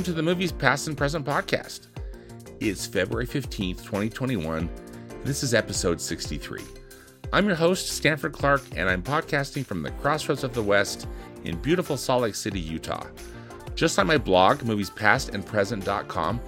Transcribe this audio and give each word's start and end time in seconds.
welcome 0.00 0.14
to 0.14 0.16
the 0.16 0.22
Movies 0.22 0.50
Past 0.50 0.88
and 0.88 0.96
Present 0.96 1.26
podcast. 1.26 1.88
It's 2.58 2.86
February 2.86 3.26
15th, 3.26 3.84
2021. 3.84 4.70
This 5.24 5.42
is 5.42 5.52
episode 5.52 6.00
63. 6.00 6.62
I'm 7.34 7.46
your 7.46 7.54
host, 7.54 7.88
Stanford 7.88 8.32
Clark, 8.32 8.62
and 8.76 8.88
I'm 8.88 9.02
podcasting 9.02 9.66
from 9.66 9.82
the 9.82 9.90
crossroads 9.90 10.42
of 10.42 10.54
the 10.54 10.62
West 10.62 11.06
in 11.44 11.60
beautiful 11.60 11.98
Salt 11.98 12.22
Lake 12.22 12.34
City, 12.34 12.58
Utah. 12.58 13.04
Just 13.74 13.98
like 13.98 14.06
my 14.06 14.16
blog, 14.16 14.60
moviespastandpresent.com, 14.60 16.40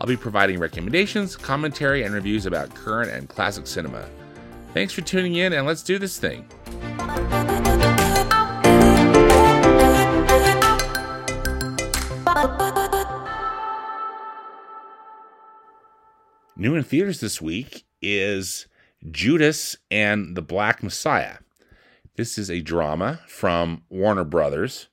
I'll 0.00 0.06
be 0.06 0.16
providing 0.16 0.60
recommendations, 0.60 1.34
commentary, 1.34 2.04
and 2.04 2.14
reviews 2.14 2.46
about 2.46 2.76
current 2.76 3.10
and 3.10 3.28
classic 3.28 3.66
cinema. 3.66 4.08
Thanks 4.72 4.92
for 4.92 5.00
tuning 5.00 5.34
in, 5.34 5.52
and 5.52 5.66
let's 5.66 5.82
do 5.82 5.98
this 5.98 6.20
thing. 6.20 6.46
New 16.56 16.76
in 16.76 16.84
theaters 16.84 17.18
this 17.18 17.42
week 17.42 17.84
is 18.00 18.68
Judas 19.10 19.76
and 19.90 20.36
the 20.36 20.42
Black 20.42 20.84
Messiah. 20.84 21.38
This 22.14 22.38
is 22.38 22.48
a 22.48 22.60
drama 22.60 23.20
from 23.26 23.82
Warner 23.88 24.22
Brothers, 24.22 24.86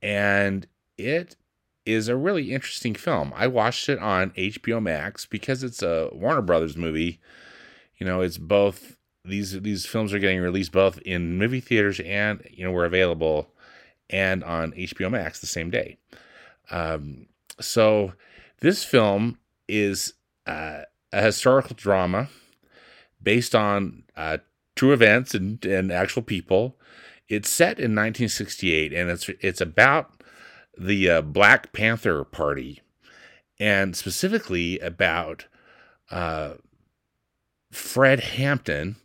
and 0.00 0.66
it 0.96 1.36
is 1.84 2.08
a 2.08 2.16
really 2.16 2.52
interesting 2.52 2.94
film. 2.94 3.34
I 3.36 3.48
watched 3.48 3.90
it 3.90 3.98
on 3.98 4.30
HBO 4.30 4.82
Max 4.82 5.26
because 5.26 5.62
it's 5.62 5.82
a 5.82 6.08
Warner 6.12 6.40
Brothers 6.40 6.74
movie. 6.74 7.20
You 7.98 8.06
know, 8.06 8.22
it's 8.22 8.38
both 8.38 8.96
these 9.26 9.60
these 9.60 9.84
films 9.84 10.14
are 10.14 10.18
getting 10.18 10.40
released 10.40 10.72
both 10.72 10.98
in 11.02 11.36
movie 11.36 11.60
theaters 11.60 12.00
and 12.00 12.42
you 12.50 12.64
know 12.64 12.72
were 12.72 12.86
available 12.86 13.50
and 14.08 14.42
on 14.42 14.72
HBO 14.72 15.10
Max 15.10 15.38
the 15.38 15.46
same 15.46 15.68
day. 15.68 15.98
Um, 16.70 17.26
so 17.60 18.14
this 18.60 18.84
film 18.84 19.38
is 19.68 20.14
uh, 20.48 20.84
a 21.12 21.22
historical 21.22 21.76
drama 21.76 22.28
based 23.22 23.54
on 23.54 24.04
uh, 24.16 24.38
true 24.74 24.92
events 24.92 25.34
and, 25.34 25.64
and 25.64 25.92
actual 25.92 26.22
people. 26.22 26.76
It's 27.28 27.50
set 27.50 27.78
in 27.78 27.94
1968, 27.94 28.92
and 28.94 29.10
it's 29.10 29.28
it's 29.40 29.60
about 29.60 30.22
the 30.78 31.10
uh, 31.10 31.20
Black 31.20 31.72
Panther 31.72 32.24
Party, 32.24 32.80
and 33.60 33.94
specifically 33.94 34.78
about 34.78 35.44
uh, 36.10 36.54
Fred 37.70 38.20
Hampton, 38.20 38.96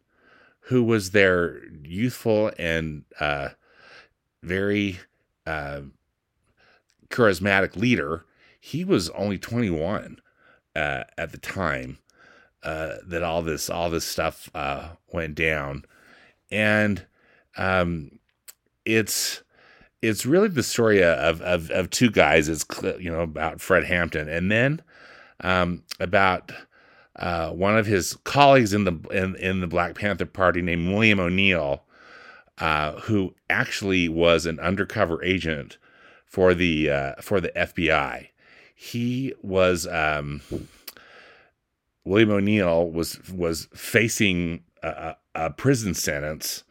who 0.68 0.84
was 0.84 1.12
their 1.12 1.60
youthful 1.84 2.52
and 2.58 3.04
uh, 3.20 3.50
very 4.42 5.00
uh, 5.46 5.82
charismatic 7.10 7.76
leader. 7.76 8.24
He 8.62 8.86
was 8.86 9.10
only 9.10 9.38
21 9.38 10.22
uh, 10.76 11.04
at 11.18 11.32
the 11.32 11.38
time 11.38 11.98
uh, 12.64 12.96
that 13.06 13.24
all 13.24 13.42
this 13.42 13.70
all 13.70 13.90
this 13.90 14.06
stuff 14.06 14.50
uh, 14.56 14.90
went 15.12 15.36
down, 15.36 15.86
and 16.52 17.06
um, 17.58 18.20
it's 18.86 19.44
it's 20.02 20.26
really 20.26 20.48
the 20.48 20.64
story 20.64 21.04
of, 21.04 21.42
of 21.42 21.70
of 21.72 21.90
two 21.90 22.10
guys. 22.10 22.50
It's 22.50 22.66
you 23.00 23.12
know 23.12 23.22
about 23.22 23.62
Fred 23.62 23.86
Hampton, 23.86 24.30
and 24.30 24.52
then 24.52 24.82
um, 25.42 25.84
about 26.00 26.52
uh, 27.18 27.52
one 27.52 27.78
of 27.78 27.86
his 27.86 28.18
colleagues 28.24 28.74
in 28.74 28.86
the 28.86 28.94
in, 29.12 29.36
in 29.36 29.60
the 29.62 29.68
Black 29.68 29.96
Panther 29.96 30.26
Party 30.26 30.62
named 30.62 30.94
William 30.94 31.20
O'Neal, 31.20 31.84
uh, 32.58 32.94
who 33.02 33.36
actually 33.50 34.10
was 34.10 34.46
an 34.46 34.60
undercover 34.60 35.24
agent 35.24 35.78
for 36.26 36.54
the 36.54 36.90
uh, 36.90 37.14
for 37.22 37.40
the 37.40 37.52
FBI. 37.56 38.30
He 38.74 39.34
was 39.42 39.88
um, 39.88 40.42
William 42.06 42.32
O'Neal 42.32 42.90
was 42.90 43.20
was 43.30 43.68
facing 43.74 44.64
a, 44.82 45.16
a 45.36 45.50
prison 45.52 45.94
sentence, 45.94 46.64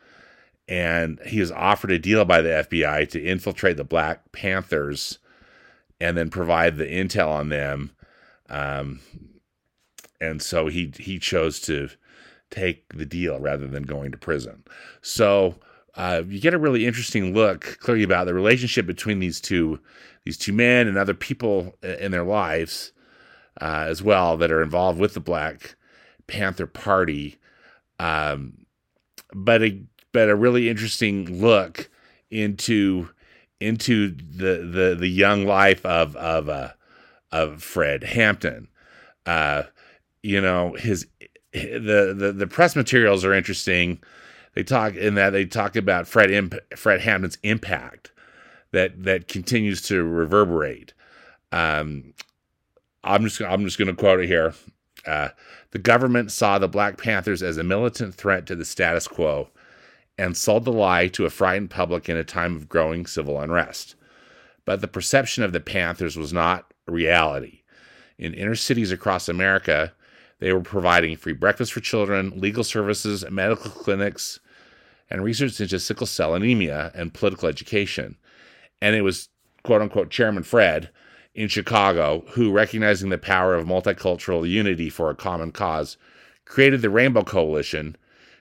and 0.68 1.18
he 1.26 1.40
was 1.40 1.50
offered 1.50 1.90
a 1.90 1.98
deal 1.98 2.24
by 2.24 2.42
the 2.42 2.66
FBI 2.70 3.08
to 3.10 3.22
infiltrate 3.22 3.76
the 3.76 3.84
Black 3.84 4.32
Panthers, 4.32 5.18
and 6.00 6.16
then 6.16 6.28
provide 6.28 6.76
the 6.76 6.86
intel 6.86 7.28
on 7.28 7.48
them. 7.48 7.92
Um, 8.48 9.00
and 10.20 10.42
so 10.42 10.68
he 10.68 10.92
he 10.98 11.18
chose 11.18 11.60
to 11.60 11.88
take 12.50 12.92
the 12.92 13.06
deal 13.06 13.40
rather 13.40 13.66
than 13.66 13.84
going 13.84 14.12
to 14.12 14.18
prison. 14.18 14.62
So 15.00 15.56
uh, 15.96 16.22
you 16.26 16.40
get 16.40 16.54
a 16.54 16.58
really 16.58 16.86
interesting 16.86 17.34
look 17.34 17.78
clearly 17.80 18.04
about 18.04 18.26
the 18.26 18.34
relationship 18.34 18.86
between 18.86 19.18
these 19.18 19.40
two 19.40 19.80
these 20.24 20.38
two 20.38 20.52
men 20.52 20.86
and 20.86 20.96
other 20.96 21.14
people 21.14 21.74
in 21.82 22.12
their 22.12 22.24
lives 22.24 22.92
uh, 23.60 23.86
as 23.88 24.02
well 24.02 24.36
that 24.36 24.50
are 24.50 24.62
involved 24.62 24.98
with 24.98 25.14
the 25.14 25.20
Black 25.20 25.76
Panther 26.26 26.66
Party. 26.66 27.38
Um, 27.98 28.66
but 29.34 29.62
a 29.62 29.82
but 30.12 30.28
a 30.28 30.36
really 30.36 30.68
interesting 30.68 31.40
look 31.40 31.90
into 32.30 33.10
into 33.60 34.10
the 34.10 34.66
the 34.66 34.96
the 34.98 35.08
young 35.08 35.44
life 35.44 35.84
of 35.84 36.16
of 36.16 36.48
uh, 36.48 36.70
of 37.30 37.62
Fred 37.62 38.04
Hampton. 38.04 38.68
Uh, 39.26 39.64
you 40.22 40.40
know 40.40 40.74
his 40.74 41.06
the, 41.52 42.14
the 42.16 42.32
the 42.32 42.46
press 42.46 42.76
materials 42.76 43.24
are 43.24 43.34
interesting. 43.34 44.00
They 44.54 44.62
talk 44.62 44.94
in 44.94 45.14
that 45.14 45.30
they 45.30 45.46
talk 45.46 45.76
about 45.76 46.06
Fred 46.06 46.30
Imp- 46.30 46.76
Fred 46.76 47.00
Hampton's 47.00 47.38
impact 47.42 48.12
that 48.72 49.04
that 49.04 49.28
continues 49.28 49.82
to 49.82 50.02
reverberate. 50.02 50.92
Um, 51.52 52.14
I'm 53.04 53.24
just 53.24 53.40
I'm 53.40 53.64
just 53.64 53.78
going 53.78 53.88
to 53.88 53.94
quote 53.94 54.20
it 54.20 54.26
here. 54.26 54.54
Uh, 55.06 55.28
the 55.70 55.78
government 55.78 56.30
saw 56.30 56.58
the 56.58 56.68
Black 56.68 56.96
Panthers 56.96 57.42
as 57.42 57.56
a 57.56 57.64
militant 57.64 58.14
threat 58.14 58.46
to 58.46 58.54
the 58.54 58.64
status 58.64 59.08
quo 59.08 59.48
and 60.18 60.36
sold 60.36 60.64
the 60.64 60.72
lie 60.72 61.08
to 61.08 61.24
a 61.24 61.30
frightened 61.30 61.70
public 61.70 62.08
in 62.08 62.16
a 62.16 62.24
time 62.24 62.56
of 62.56 62.68
growing 62.68 63.06
civil 63.06 63.40
unrest. 63.40 63.94
But 64.64 64.80
the 64.80 64.88
perception 64.88 65.42
of 65.42 65.52
the 65.52 65.60
Panthers 65.60 66.16
was 66.16 66.32
not 66.32 66.72
reality. 66.86 67.62
In 68.18 68.34
inner 68.34 68.54
cities 68.54 68.92
across 68.92 69.28
America, 69.28 69.92
they 70.38 70.52
were 70.52 70.60
providing 70.60 71.16
free 71.16 71.32
breakfast 71.32 71.72
for 71.72 71.80
children, 71.80 72.32
legal 72.36 72.62
services, 72.62 73.24
medical 73.30 73.70
clinics, 73.70 74.38
and 75.10 75.24
research 75.24 75.60
into 75.60 75.78
sickle 75.80 76.06
cell 76.06 76.34
anemia 76.34 76.92
and 76.94 77.14
political 77.14 77.48
education. 77.48 78.16
And 78.82 78.96
it 78.96 79.02
was 79.02 79.28
quote 79.62 79.80
unquote 79.80 80.10
Chairman 80.10 80.42
Fred 80.42 80.90
in 81.36 81.46
Chicago 81.46 82.24
who, 82.30 82.50
recognizing 82.50 83.10
the 83.10 83.16
power 83.16 83.54
of 83.54 83.64
multicultural 83.64 84.46
unity 84.46 84.90
for 84.90 85.08
a 85.08 85.14
common 85.14 85.52
cause, 85.52 85.96
created 86.44 86.82
the 86.82 86.90
Rainbow 86.90 87.22
Coalition, 87.22 87.96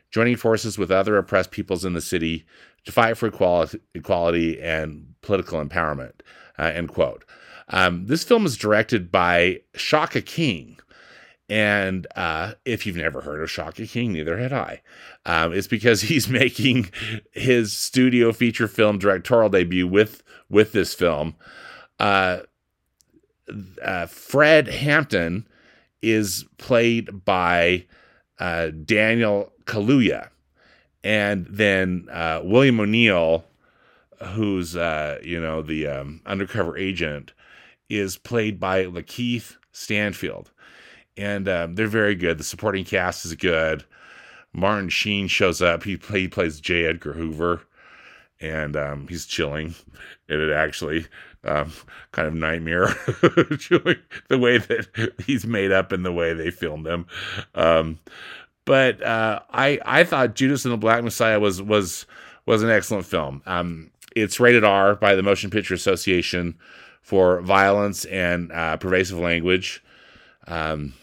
joining 0.09 0.35
forces 0.35 0.79
with 0.79 0.91
other 0.91 1.15
oppressed 1.15 1.51
peoples 1.51 1.85
in 1.85 1.93
the 1.93 2.01
city 2.01 2.43
to 2.85 2.91
fight 2.91 3.17
for 3.17 3.27
equality, 3.27 3.79
equality 3.93 4.59
and 4.59 5.13
political 5.21 5.63
empowerment. 5.63 6.13
Uh, 6.57 6.71
end 6.73 6.89
quote. 6.89 7.23
Um, 7.69 8.07
this 8.07 8.23
film 8.23 8.45
is 8.47 8.57
directed 8.57 9.11
by 9.11 9.61
Shaka 9.75 10.21
King. 10.21 10.79
And 11.51 12.07
uh, 12.15 12.53
if 12.63 12.85
you've 12.85 12.95
never 12.95 13.19
heard 13.19 13.41
of 13.41 13.51
Shaka 13.51 13.85
King, 13.85 14.13
neither 14.13 14.37
had 14.37 14.53
I. 14.53 14.81
Um, 15.25 15.51
it's 15.51 15.67
because 15.67 16.01
he's 16.03 16.29
making 16.29 16.89
his 17.33 17.73
studio 17.73 18.31
feature 18.31 18.69
film 18.69 18.97
directorial 18.97 19.49
debut 19.49 19.85
with 19.85 20.23
with 20.49 20.71
this 20.71 20.93
film. 20.93 21.35
Uh, 21.99 22.39
uh, 23.83 24.05
Fred 24.05 24.69
Hampton 24.69 25.45
is 26.01 26.45
played 26.57 27.25
by 27.25 27.85
uh, 28.39 28.69
Daniel 28.85 29.51
Kaluuya, 29.65 30.29
and 31.03 31.45
then 31.47 32.07
uh, 32.13 32.39
William 32.45 32.79
O'Neal, 32.79 33.43
who's 34.23 34.77
uh, 34.77 35.19
you 35.21 35.41
know 35.41 35.61
the 35.61 35.85
um, 35.85 36.21
undercover 36.25 36.77
agent, 36.77 37.33
is 37.89 38.17
played 38.17 38.57
by 38.57 38.85
Lakeith 38.85 39.57
Stanfield, 39.73 40.49
and 41.17 41.47
um, 41.47 41.75
they're 41.75 41.87
very 41.87 42.15
good. 42.15 42.37
The 42.37 42.43
supporting 42.43 42.85
cast 42.85 43.25
is 43.25 43.35
good. 43.35 43.83
Martin 44.53 44.89
Sheen 44.89 45.27
shows 45.27 45.61
up. 45.61 45.83
He, 45.83 45.97
play, 45.97 46.21
he 46.21 46.27
plays 46.27 46.59
J. 46.59 46.85
Edgar 46.85 47.13
Hoover, 47.13 47.61
and 48.39 48.75
um, 48.75 49.07
he's 49.07 49.25
chilling 49.25 49.75
in 50.27 50.41
it 50.41 50.51
actually 50.51 51.07
um, 51.43 51.71
kind 52.11 52.27
of 52.27 52.33
nightmare 52.33 52.87
the 52.87 54.37
way 54.39 54.57
that 54.57 55.13
he's 55.25 55.45
made 55.45 55.71
up 55.71 55.91
and 55.91 56.05
the 56.05 56.11
way 56.11 56.33
they 56.33 56.51
filmed 56.51 56.87
him. 56.87 57.05
Um, 57.55 57.99
but 58.65 59.01
uh, 59.01 59.39
I 59.49 59.79
I 59.85 60.03
thought 60.03 60.35
Judas 60.35 60.65
and 60.65 60.73
the 60.73 60.77
Black 60.77 61.03
Messiah 61.03 61.39
was 61.39 61.61
was 61.61 62.05
was 62.45 62.63
an 62.63 62.69
excellent 62.69 63.05
film. 63.05 63.41
Um, 63.45 63.91
it's 64.15 64.39
rated 64.39 64.63
R 64.63 64.95
by 64.95 65.15
the 65.15 65.23
Motion 65.23 65.49
Picture 65.49 65.73
Association 65.73 66.57
for 67.01 67.41
violence 67.41 68.05
and 68.05 68.51
uh, 68.51 68.77
pervasive 68.77 69.17
language. 69.17 69.83
Um, 70.47 70.93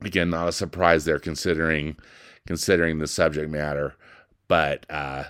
again, 0.00 0.30
not 0.30 0.48
a 0.48 0.52
surprise 0.52 1.04
there 1.04 1.18
considering 1.18 1.96
considering 2.46 2.98
the 2.98 3.06
subject 3.06 3.50
matter, 3.50 3.94
but 4.48 4.86
uh, 4.90 5.24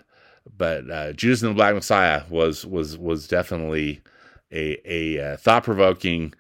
but 0.57 0.91
uh, 0.91 1.13
Judas 1.13 1.43
and 1.43 1.51
the 1.51 1.55
Black 1.55 1.75
Messiah 1.75 2.23
was 2.29 2.65
was 2.67 2.97
was 2.99 3.29
definitely 3.29 4.03
a, 4.53 4.79
a 4.85 5.33
uh, 5.33 5.37
thought 5.37 5.65
provoking 5.65 6.35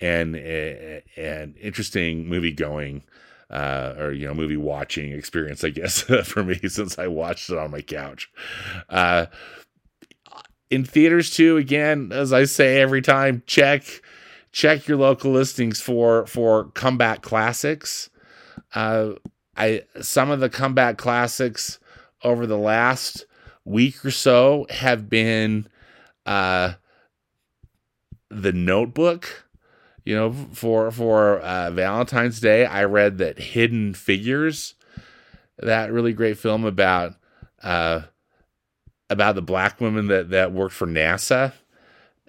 and 0.00 0.34
and 0.36 1.56
interesting 1.58 2.26
movie 2.26 2.52
going 2.52 3.02
uh, 3.50 3.94
or 3.98 4.12
you 4.12 4.26
know 4.26 4.34
movie 4.34 4.56
watching 4.56 5.12
experience, 5.12 5.64
I 5.64 5.70
guess, 5.70 6.02
for 6.24 6.44
me 6.44 6.58
since 6.68 6.98
I 6.98 7.08
watched 7.08 7.50
it 7.50 7.58
on 7.58 7.70
my 7.70 7.82
couch. 7.82 8.30
Uh, 8.88 9.26
in 10.70 10.84
theaters 10.84 11.30
too, 11.30 11.56
again, 11.56 12.12
as 12.12 12.32
I 12.32 12.44
say 12.44 12.80
every 12.80 13.02
time, 13.02 13.42
check 13.46 14.02
check 14.52 14.88
your 14.88 14.98
local 14.98 15.32
listings 15.32 15.80
for 15.80 16.26
for 16.26 16.66
comeback 16.70 17.22
classics. 17.22 18.10
Uh, 18.74 19.12
I 19.56 19.82
some 20.00 20.30
of 20.30 20.40
the 20.40 20.50
comeback 20.50 20.98
classics 20.98 21.78
over 22.22 22.46
the 22.46 22.58
last 22.58 23.26
week 23.64 24.04
or 24.04 24.10
so 24.10 24.66
have 24.70 25.08
been 25.08 25.68
uh, 26.26 26.74
the 28.30 28.52
Notebook 28.52 29.44
you 30.04 30.16
know, 30.16 30.32
for 30.52 30.90
for 30.90 31.38
uh, 31.40 31.70
Valentine's 31.70 32.40
Day, 32.40 32.64
I 32.64 32.84
read 32.84 33.18
that 33.18 33.38
Hidden 33.38 33.94
Figures, 33.94 34.74
that 35.58 35.92
really 35.92 36.12
great 36.12 36.38
film 36.38 36.64
about 36.64 37.14
uh, 37.62 38.02
about 39.08 39.34
the 39.34 39.42
black 39.42 39.80
women 39.80 40.06
that 40.08 40.30
that 40.30 40.52
worked 40.52 40.74
for 40.74 40.86
NASA 40.86 41.52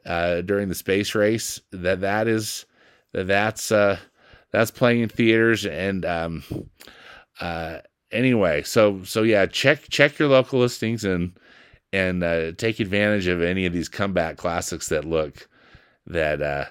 uh, 0.06 0.42
during 0.42 0.70
the 0.70 0.76
space 0.76 1.16
race. 1.16 1.62
That 1.72 2.02
that 2.02 2.28
is 2.28 2.66
that 3.14 3.28
that's 3.28 3.72
uh, 3.72 3.98
that's 4.52 4.72
playing 4.72 5.02
in 5.02 5.10
theaters 5.10 5.66
and 5.66 6.06
um, 6.06 6.44
uh, 7.40 7.80
anyway. 8.12 8.64
So 8.64 9.04
so 9.04 9.24
yeah, 9.24 9.46
check 9.46 9.90
check 9.90 10.20
your 10.20 10.30
local 10.30 10.60
listings 10.60 11.04
and 11.04 11.38
and 11.94 12.24
uh, 12.24 12.52
take 12.54 12.80
advantage 12.80 13.28
of 13.28 13.42
any 13.42 13.66
of 13.66 13.74
these 13.74 13.90
comeback 13.90 14.38
classics 14.38 14.90
that 14.90 15.06
look 15.06 15.48
that 16.08 16.42
uh, 16.42 16.66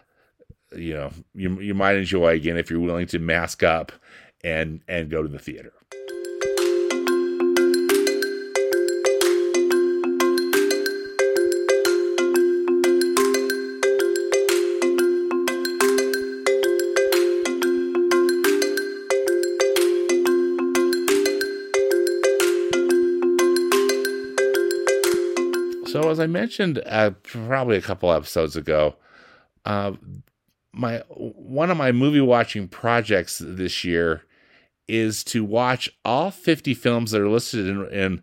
you 0.76 0.94
know 0.94 1.10
you 1.34 1.60
you 1.60 1.74
might 1.74 1.96
enjoy 1.96 2.34
again 2.34 2.56
if 2.56 2.70
you're 2.70 2.80
willing 2.80 3.06
to 3.06 3.18
mask 3.18 3.62
up 3.62 3.92
and 4.42 4.80
and 4.88 5.10
go 5.10 5.22
to 5.22 5.28
the 5.28 5.38
theater. 5.38 5.72
So, 25.90 26.08
as 26.08 26.20
I 26.20 26.28
mentioned 26.28 26.81
uh, 26.87 27.10
probably 27.25 27.76
a 27.76 27.82
couple 27.82 28.12
episodes 28.12 28.54
ago, 28.54 28.94
uh, 29.64 29.92
my 30.72 30.98
one 31.08 31.69
of 31.69 31.76
my 31.76 31.90
movie 31.90 32.20
watching 32.20 32.69
projects 32.69 33.42
this 33.44 33.84
year 33.84 34.22
is 34.87 35.25
to 35.25 35.44
watch 35.44 35.90
all 36.04 36.31
50 36.31 36.75
films 36.75 37.10
that 37.10 37.20
are 37.20 37.28
listed 37.28 37.66
in, 37.66 37.87
in 37.88 38.22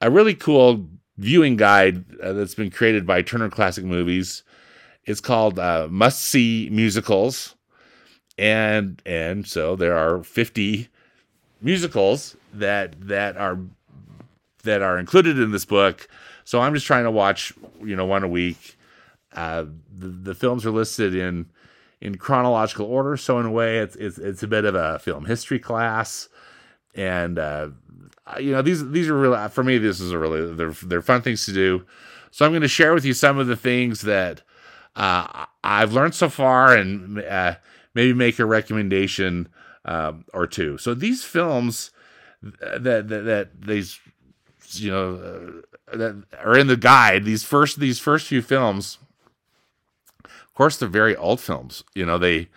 a 0.00 0.10
really 0.10 0.34
cool 0.34 0.88
viewing 1.16 1.56
guide 1.56 2.04
uh, 2.20 2.32
that's 2.32 2.56
been 2.56 2.70
created 2.70 3.06
by 3.06 3.22
Turner 3.22 3.50
Classic 3.50 3.84
Movies. 3.84 4.42
It's 5.04 5.20
called 5.20 5.60
uh, 5.60 5.86
Must 5.88 6.20
See 6.20 6.68
Musicals, 6.72 7.54
and 8.36 9.00
and 9.06 9.46
so 9.46 9.76
there 9.76 9.96
are 9.96 10.24
50 10.24 10.88
musicals 11.62 12.36
that 12.52 12.96
that 13.06 13.36
are 13.36 13.60
that 14.64 14.82
are 14.82 14.98
included 14.98 15.38
in 15.38 15.52
this 15.52 15.64
book. 15.64 16.08
So 16.46 16.60
I'm 16.60 16.74
just 16.74 16.86
trying 16.86 17.02
to 17.02 17.10
watch, 17.10 17.52
you 17.82 17.96
know, 17.96 18.06
one 18.06 18.22
a 18.22 18.28
week. 18.28 18.78
Uh, 19.34 19.64
the, 19.92 20.06
the 20.06 20.34
films 20.34 20.64
are 20.64 20.70
listed 20.70 21.12
in 21.12 21.46
in 22.00 22.16
chronological 22.18 22.86
order. 22.86 23.16
So 23.16 23.40
in 23.40 23.46
a 23.46 23.50
way, 23.50 23.78
it's 23.78 23.96
it's 23.96 24.16
it's 24.16 24.44
a 24.44 24.46
bit 24.46 24.64
of 24.64 24.76
a 24.76 25.00
film 25.00 25.24
history 25.24 25.58
class, 25.58 26.28
and 26.94 27.36
uh, 27.36 27.70
you 28.38 28.52
know 28.52 28.62
these 28.62 28.88
these 28.90 29.08
are 29.08 29.18
really 29.18 29.48
for 29.48 29.64
me. 29.64 29.78
This 29.78 30.00
is 30.00 30.12
a 30.12 30.18
really 30.18 30.54
they're 30.54 30.70
they're 30.70 31.02
fun 31.02 31.20
things 31.20 31.44
to 31.46 31.52
do. 31.52 31.84
So 32.30 32.46
I'm 32.46 32.52
going 32.52 32.62
to 32.62 32.68
share 32.68 32.94
with 32.94 33.04
you 33.04 33.12
some 33.12 33.38
of 33.38 33.48
the 33.48 33.56
things 33.56 34.02
that 34.02 34.42
uh, 34.94 35.46
I've 35.64 35.92
learned 35.94 36.14
so 36.14 36.28
far, 36.28 36.76
and 36.76 37.18
uh, 37.22 37.56
maybe 37.92 38.12
make 38.12 38.38
a 38.38 38.46
recommendation 38.46 39.48
um, 39.84 40.24
or 40.32 40.46
two. 40.46 40.78
So 40.78 40.94
these 40.94 41.24
films 41.24 41.90
that 42.40 43.08
that, 43.08 43.08
that 43.08 43.62
these 43.62 43.98
you 44.72 44.90
know 44.90 45.14
uh, 45.14 45.96
that 45.96 46.22
are 46.42 46.58
in 46.58 46.66
the 46.66 46.76
guide. 46.76 47.24
These 47.24 47.44
first 47.44 47.80
these 47.80 47.98
first 47.98 48.26
few 48.26 48.42
films 48.42 48.98
of 50.56 50.58
course, 50.58 50.78
they're 50.78 50.88
very 50.88 51.14
old 51.14 51.42
films. 51.42 51.84
You 51.94 52.06
know, 52.06 52.16
they 52.16 52.48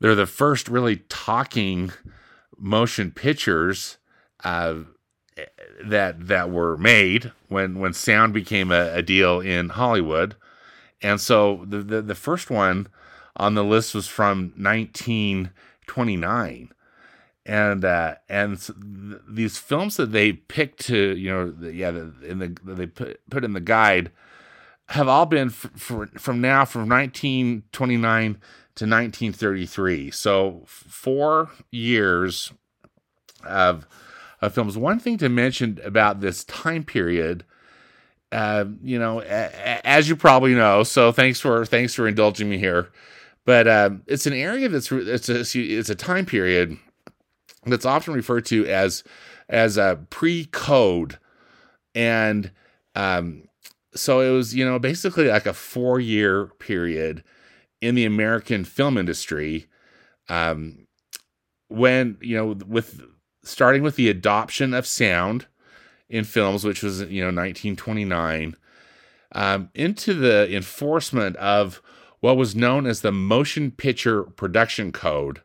they're 0.00 0.16
the 0.16 0.26
first 0.26 0.68
really 0.68 1.04
talking 1.08 1.92
motion 2.58 3.12
pictures 3.12 3.98
uh, 4.42 4.74
that 5.84 6.26
that 6.26 6.50
were 6.50 6.76
made 6.76 7.30
when 7.46 7.78
when 7.78 7.92
sound 7.92 8.34
became 8.34 8.72
a, 8.72 8.92
a 8.92 9.02
deal 9.02 9.38
in 9.38 9.68
Hollywood. 9.68 10.34
And 11.00 11.20
so 11.20 11.64
the, 11.68 11.78
the, 11.78 12.02
the 12.02 12.16
first 12.16 12.50
one 12.50 12.88
on 13.36 13.54
the 13.54 13.62
list 13.62 13.94
was 13.94 14.08
from 14.08 14.52
1929 14.56 16.72
and 17.46 17.84
uh, 17.84 18.16
and 18.28 18.58
these 19.28 19.56
films 19.56 19.96
that 19.96 20.12
they 20.12 20.32
picked 20.32 20.80
to 20.86 21.16
you 21.16 21.30
know 21.30 21.70
yeah 21.70 21.88
in 21.88 22.38
the 22.38 22.56
they 22.64 22.86
put 22.86 23.20
put 23.30 23.44
in 23.44 23.52
the 23.52 23.60
guide 23.60 24.10
have 24.90 25.08
all 25.08 25.26
been 25.26 25.50
from 25.50 26.40
now 26.40 26.64
from 26.64 26.88
1929 26.88 28.32
to 28.32 28.84
1933. 28.84 30.10
So 30.10 30.62
four 30.66 31.50
years 31.70 32.52
of 33.44 33.86
of 34.40 34.54
films. 34.54 34.76
One 34.76 34.98
thing 34.98 35.18
to 35.18 35.28
mention 35.28 35.80
about 35.82 36.20
this 36.20 36.44
time 36.44 36.84
period, 36.84 37.44
uh, 38.30 38.66
you 38.82 38.98
know, 38.98 39.22
a, 39.22 39.80
as 39.86 40.08
you 40.08 40.14
probably 40.14 40.54
know. 40.54 40.82
So 40.82 41.10
thanks 41.10 41.40
for 41.40 41.64
thanks 41.64 41.94
for 41.94 42.06
indulging 42.06 42.48
me 42.48 42.58
here. 42.58 42.90
But 43.44 43.66
uh, 43.66 43.90
it's 44.06 44.26
an 44.26 44.34
area 44.34 44.68
that's 44.68 44.92
it's 44.92 45.28
a 45.28 45.40
it's 45.40 45.90
a 45.90 45.94
time 45.94 46.26
period 46.26 46.78
that's 47.72 47.86
often 47.86 48.14
referred 48.14 48.46
to 48.46 48.66
as 48.66 49.04
as 49.48 49.76
a 49.76 50.04
pre-code, 50.10 51.18
and 51.94 52.50
um, 52.94 53.46
so 53.96 54.20
it 54.20 54.30
was, 54.30 54.54
you 54.54 54.64
know, 54.64 54.78
basically 54.78 55.28
like 55.28 55.46
a 55.46 55.52
four 55.52 56.00
year 56.00 56.46
period 56.58 57.22
in 57.80 57.94
the 57.94 58.04
American 58.04 58.64
film 58.64 58.96
industry. 58.96 59.66
Um, 60.28 60.86
when, 61.68 62.16
you 62.20 62.36
know, 62.36 62.56
with 62.66 63.00
starting 63.42 63.82
with 63.82 63.96
the 63.96 64.08
adoption 64.08 64.74
of 64.74 64.86
sound 64.86 65.46
in 66.08 66.24
films, 66.24 66.64
which 66.64 66.82
was, 66.82 67.00
you 67.02 67.20
know, 67.20 67.28
1929, 67.28 68.56
um, 69.32 69.70
into 69.74 70.14
the 70.14 70.54
enforcement 70.54 71.36
of 71.36 71.82
what 72.20 72.36
was 72.36 72.56
known 72.56 72.86
as 72.86 73.00
the 73.00 73.12
Motion 73.12 73.70
Picture 73.70 74.22
Production 74.24 74.92
Code, 74.92 75.42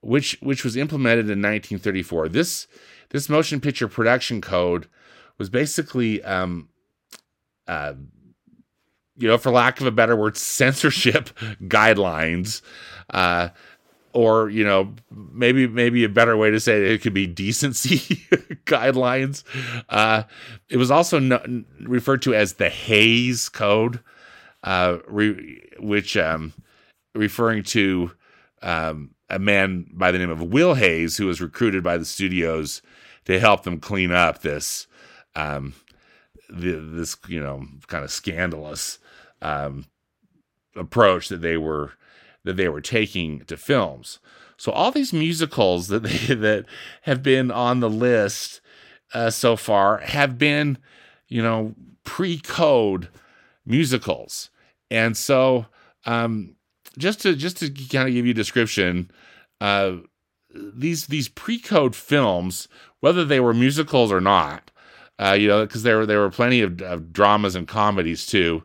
which 0.00 0.38
which 0.40 0.64
was 0.64 0.76
implemented 0.76 1.26
in 1.26 1.40
1934. 1.40 2.28
This 2.28 2.66
this 3.10 3.28
Motion 3.28 3.60
Picture 3.60 3.88
Production 3.88 4.40
Code 4.40 4.86
was 5.38 5.50
basically 5.50 6.22
um, 6.22 6.68
uh, 7.66 7.94
you 9.20 9.28
know, 9.28 9.38
for 9.38 9.50
lack 9.50 9.80
of 9.80 9.86
a 9.86 9.90
better 9.90 10.16
word, 10.16 10.36
censorship 10.36 11.28
guidelines, 11.62 12.62
uh, 13.10 13.50
or 14.12 14.48
you 14.48 14.64
know, 14.64 14.94
maybe 15.10 15.68
maybe 15.68 16.02
a 16.04 16.08
better 16.08 16.36
way 16.36 16.50
to 16.50 16.58
say 16.58 16.76
it, 16.76 16.90
it 16.90 17.02
could 17.02 17.14
be 17.14 17.26
decency 17.26 17.98
guidelines. 18.64 19.44
Uh, 19.88 20.24
it 20.68 20.78
was 20.78 20.90
also 20.90 21.18
no, 21.18 21.40
referred 21.82 22.22
to 22.22 22.34
as 22.34 22.54
the 22.54 22.70
Hays 22.70 23.48
Code, 23.50 24.00
uh, 24.64 24.98
re, 25.06 25.62
which 25.78 26.16
um, 26.16 26.54
referring 27.14 27.62
to 27.64 28.10
um, 28.62 29.10
a 29.30 29.38
man 29.38 29.86
by 29.92 30.10
the 30.10 30.18
name 30.18 30.30
of 30.30 30.42
Will 30.42 30.74
Hays, 30.74 31.16
who 31.16 31.26
was 31.26 31.40
recruited 31.40 31.82
by 31.82 31.96
the 31.96 32.04
studios 32.04 32.82
to 33.24 33.38
help 33.38 33.62
them 33.62 33.80
clean 33.80 34.10
up 34.10 34.42
this 34.42 34.86
um, 35.36 35.74
the, 36.48 36.72
this 36.72 37.16
you 37.28 37.40
know 37.40 37.64
kind 37.86 38.04
of 38.04 38.10
scandalous 38.10 38.98
um, 39.40 39.86
approach 40.76 41.28
that 41.28 41.40
they 41.40 41.56
were 41.56 41.92
that 42.44 42.56
they 42.56 42.68
were 42.68 42.80
taking 42.80 43.40
to 43.44 43.56
films. 43.56 44.18
So 44.56 44.72
all 44.72 44.90
these 44.90 45.12
musicals 45.12 45.88
that 45.88 46.02
they, 46.02 46.34
that 46.34 46.66
have 47.02 47.22
been 47.22 47.50
on 47.50 47.80
the 47.80 47.90
list 47.90 48.60
uh, 49.14 49.30
so 49.30 49.56
far 49.56 49.98
have 49.98 50.38
been, 50.38 50.78
you 51.28 51.42
know, 51.42 51.74
pre-code 52.04 53.08
musicals, 53.64 54.50
and 54.90 55.16
so 55.16 55.66
um, 56.04 56.56
just 56.98 57.20
to 57.22 57.34
just 57.34 57.58
to 57.58 57.70
kind 57.70 58.08
of 58.08 58.14
give 58.14 58.26
you 58.26 58.32
a 58.32 58.34
description, 58.34 59.10
uh, 59.60 59.96
these 60.52 61.06
these 61.06 61.28
pre-code 61.28 61.94
films, 61.94 62.68
whether 63.00 63.24
they 63.24 63.40
were 63.40 63.54
musicals 63.54 64.10
or 64.10 64.20
not, 64.20 64.70
uh, 65.18 65.36
you 65.38 65.48
know, 65.48 65.64
because 65.64 65.82
there 65.82 65.98
were 65.98 66.06
there 66.06 66.20
were 66.20 66.30
plenty 66.30 66.60
of, 66.60 66.80
of, 66.82 67.12
dramas 67.12 67.54
and 67.54 67.68
comedies 67.68 68.26
too. 68.26 68.62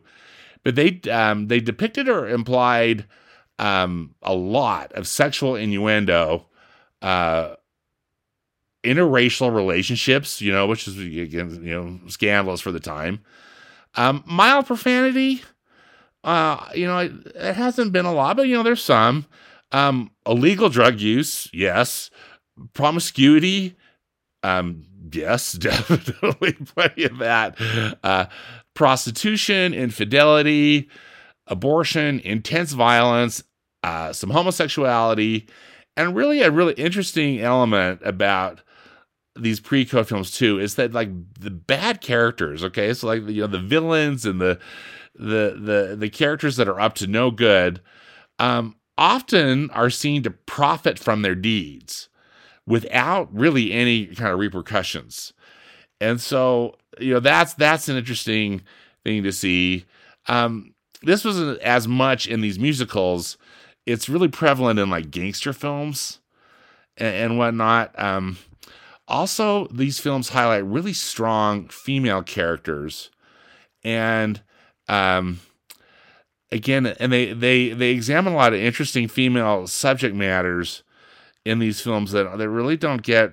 but 0.64 0.74
they 0.74 1.00
um, 1.10 1.48
they 1.48 1.60
depicted 1.60 2.08
or 2.08 2.28
implied 2.28 3.06
um, 3.58 4.14
a 4.22 4.34
lot 4.34 4.92
of 4.92 5.06
sexual 5.06 5.54
innuendo, 5.54 6.46
uh, 7.02 7.54
interracial 8.84 9.54
relationships, 9.54 10.40
you 10.40 10.52
know, 10.52 10.66
which 10.66 10.88
is 10.88 10.98
again, 10.98 11.60
you 11.62 11.74
know, 11.74 12.00
scandalous 12.08 12.60
for 12.60 12.72
the 12.72 12.80
time. 12.80 13.20
Um, 13.94 14.22
mild 14.26 14.66
profanity, 14.66 15.42
uh, 16.26 16.68
you 16.74 16.86
know, 16.86 16.98
it, 16.98 17.54
hasn't 17.54 17.92
been 17.92 18.04
a 18.04 18.12
lot, 18.12 18.36
but 18.36 18.48
you 18.48 18.56
know, 18.56 18.62
there's 18.62 18.84
some. 18.84 19.26
Um, 19.72 20.10
illegal 20.26 20.68
drug 20.68 21.00
use, 21.00 21.48
yes. 21.52 22.10
Promiscuity, 22.74 23.76
um, 24.42 24.84
yes, 25.12 25.52
definitely 25.52 26.52
plenty 26.52 27.04
of 27.04 27.18
that. 27.18 27.56
Uh, 28.02 28.26
prostitution, 28.74 29.72
infidelity, 29.72 30.88
abortion, 31.46 32.20
intense 32.20 32.72
violence, 32.72 33.42
uh, 33.84 34.12
some 34.12 34.30
homosexuality, 34.30 35.46
and 35.96 36.16
really 36.16 36.42
a 36.42 36.50
really 36.50 36.74
interesting 36.74 37.40
element 37.40 38.00
about 38.04 38.62
these 39.38 39.60
pre-code 39.60 40.08
films 40.08 40.30
too 40.30 40.58
is 40.58 40.76
that 40.76 40.92
like 40.92 41.10
the 41.38 41.50
bad 41.50 42.00
characters, 42.00 42.64
okay, 42.64 42.92
so 42.94 43.06
like 43.06 43.22
you 43.28 43.42
know 43.42 43.46
the 43.46 43.58
villains 43.60 44.24
and 44.26 44.40
the 44.40 44.58
the 45.18 45.58
the 45.60 45.96
the 45.96 46.10
characters 46.10 46.56
that 46.56 46.68
are 46.68 46.80
up 46.80 46.94
to 46.96 47.06
no 47.06 47.30
good, 47.30 47.80
um, 48.38 48.76
often 48.98 49.70
are 49.70 49.90
seen 49.90 50.22
to 50.22 50.30
profit 50.30 50.98
from 50.98 51.22
their 51.22 51.34
deeds 51.34 52.08
without 52.66 53.32
really 53.34 53.72
any 53.72 54.06
kind 54.06 54.32
of 54.32 54.38
repercussions. 54.38 55.32
And 56.00 56.20
so, 56.20 56.76
you 56.98 57.14
know, 57.14 57.20
that's 57.20 57.54
that's 57.54 57.88
an 57.88 57.96
interesting 57.96 58.62
thing 59.04 59.22
to 59.22 59.32
see. 59.32 59.84
Um, 60.28 60.74
this 61.02 61.24
wasn't 61.24 61.60
as 61.60 61.86
much 61.86 62.26
in 62.26 62.40
these 62.40 62.58
musicals. 62.58 63.36
It's 63.86 64.08
really 64.08 64.28
prevalent 64.28 64.78
in 64.78 64.90
like 64.90 65.10
gangster 65.10 65.52
films 65.52 66.18
and, 66.96 67.14
and 67.14 67.38
whatnot. 67.38 67.98
Um, 67.98 68.38
also, 69.08 69.68
these 69.68 70.00
films 70.00 70.30
highlight 70.30 70.64
really 70.64 70.92
strong 70.92 71.68
female 71.68 72.24
characters, 72.24 73.10
and 73.84 74.42
um, 74.88 75.40
again, 76.52 76.86
and 76.86 77.12
they 77.12 77.32
they 77.32 77.70
they 77.70 77.90
examine 77.90 78.32
a 78.32 78.36
lot 78.36 78.52
of 78.52 78.60
interesting 78.60 79.08
female 79.08 79.66
subject 79.66 80.14
matters 80.14 80.82
in 81.44 81.58
these 81.58 81.80
films 81.80 82.12
that 82.12 82.38
that 82.38 82.48
really 82.48 82.76
don't 82.76 83.02
get 83.02 83.32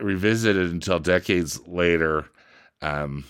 revisited 0.00 0.70
until 0.70 0.98
decades 0.98 1.60
later. 1.66 2.26
Um, 2.82 3.24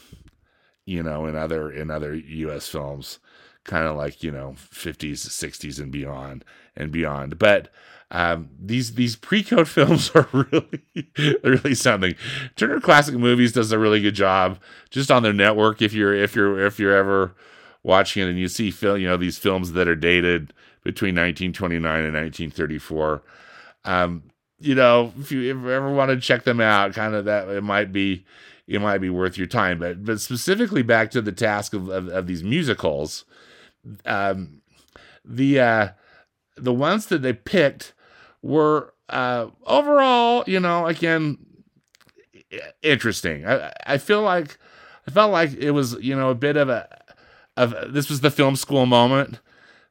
you 0.84 1.02
know, 1.02 1.26
in 1.26 1.36
other 1.36 1.70
in 1.70 1.90
other 1.90 2.14
U.S. 2.14 2.68
films, 2.68 3.18
kind 3.64 3.86
of 3.86 3.96
like 3.96 4.22
you 4.22 4.30
know 4.30 4.54
50s, 4.56 5.26
60s, 5.26 5.80
and 5.80 5.90
beyond 5.92 6.44
and 6.76 6.90
beyond. 6.92 7.38
But 7.38 7.68
um, 8.10 8.50
these 8.58 8.94
these 8.94 9.16
pre-code 9.16 9.68
films 9.76 10.10
are 10.14 10.28
really 10.32 11.10
really 11.42 11.74
something. 11.74 12.14
Turner 12.56 12.80
Classic 12.80 13.14
Movies 13.14 13.52
does 13.52 13.72
a 13.72 13.78
really 13.78 14.00
good 14.00 14.14
job 14.14 14.58
just 14.90 15.10
on 15.10 15.22
their 15.22 15.32
network. 15.32 15.82
If 15.82 15.92
you're 15.92 16.14
if 16.14 16.34
you're 16.34 16.64
if 16.64 16.78
you're 16.78 16.96
ever 16.96 17.34
watching 17.82 18.22
it 18.22 18.30
and 18.30 18.38
you 18.38 18.48
see 18.48 18.70
film, 18.70 19.00
you 19.00 19.08
know 19.08 19.16
these 19.16 19.38
films 19.38 19.72
that 19.72 19.88
are 19.88 19.96
dated 19.96 20.52
between 20.84 21.14
1929 21.14 22.04
and 22.04 22.14
1934. 22.14 23.22
Um, 23.84 24.22
you 24.58 24.74
know, 24.74 25.12
if 25.18 25.32
you 25.32 25.50
ever 25.50 25.92
want 25.92 26.10
to 26.10 26.20
check 26.20 26.44
them 26.44 26.60
out, 26.60 26.94
kind 26.94 27.14
of 27.14 27.24
that 27.24 27.48
it 27.48 27.62
might 27.62 27.92
be 27.92 28.24
it 28.68 28.80
might 28.80 28.98
be 28.98 29.10
worth 29.10 29.36
your 29.36 29.48
time. 29.48 29.80
But 29.80 30.04
but 30.04 30.20
specifically 30.20 30.82
back 30.82 31.10
to 31.10 31.20
the 31.20 31.32
task 31.32 31.74
of 31.74 31.88
of, 31.88 32.08
of 32.08 32.26
these 32.28 32.44
musicals, 32.44 33.24
um, 34.04 34.62
the 35.24 35.58
uh, 35.58 35.88
the 36.56 36.72
ones 36.72 37.06
that 37.06 37.22
they 37.22 37.32
picked 37.32 37.94
were 38.42 38.92
uh, 39.08 39.48
overall, 39.66 40.44
you 40.46 40.60
know, 40.60 40.86
again, 40.86 41.38
interesting. 42.82 43.46
I 43.46 43.72
I 43.86 43.98
feel 43.98 44.22
like 44.22 44.58
I 45.06 45.10
felt 45.10 45.32
like 45.32 45.54
it 45.54 45.72
was 45.72 45.94
you 46.00 46.16
know 46.16 46.30
a 46.30 46.34
bit 46.34 46.56
of 46.56 46.68
a 46.68 46.88
of 47.56 47.74
this 47.92 48.08
was 48.08 48.20
the 48.20 48.30
film 48.30 48.56
school 48.56 48.86
moment. 48.86 49.40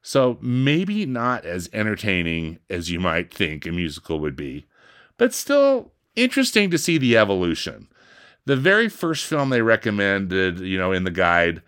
So 0.02 0.38
maybe 0.40 1.04
not 1.04 1.44
as 1.44 1.68
entertaining 1.72 2.60
as 2.70 2.90
you 2.90 3.00
might 3.00 3.34
think 3.34 3.66
a 3.66 3.72
musical 3.72 4.20
would 4.20 4.36
be, 4.36 4.66
but 5.18 5.34
still 5.34 5.92
interesting 6.14 6.70
to 6.70 6.78
see 6.78 6.96
the 6.96 7.16
evolution. 7.16 7.88
The 8.44 8.54
very 8.54 8.88
first 8.88 9.24
film 9.24 9.50
they 9.50 9.62
recommended, 9.62 10.60
you 10.60 10.78
know, 10.78 10.92
in 10.92 11.02
the 11.02 11.10
guide 11.10 11.60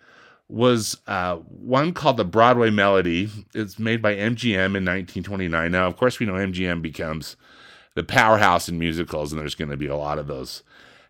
was 0.49 0.97
uh, 1.07 1.35
one 1.35 1.93
called 1.93 2.17
The 2.17 2.25
Broadway 2.25 2.71
Melody. 2.71 3.29
It's 3.53 3.77
made 3.77 4.01
by 4.01 4.15
MGM 4.15 4.75
in 4.75 4.85
1929. 4.85 5.71
Now, 5.71 5.87
of 5.87 5.95
course, 5.95 6.19
we 6.19 6.25
know 6.25 6.33
MGM 6.33 6.81
becomes 6.81 7.37
the 7.95 8.03
powerhouse 8.03 8.67
in 8.67 8.79
musicals, 8.79 9.31
and 9.31 9.39
there's 9.39 9.55
going 9.55 9.69
to 9.69 9.77
be 9.77 9.87
a 9.87 9.95
lot 9.95 10.17
of 10.17 10.27
those 10.27 10.63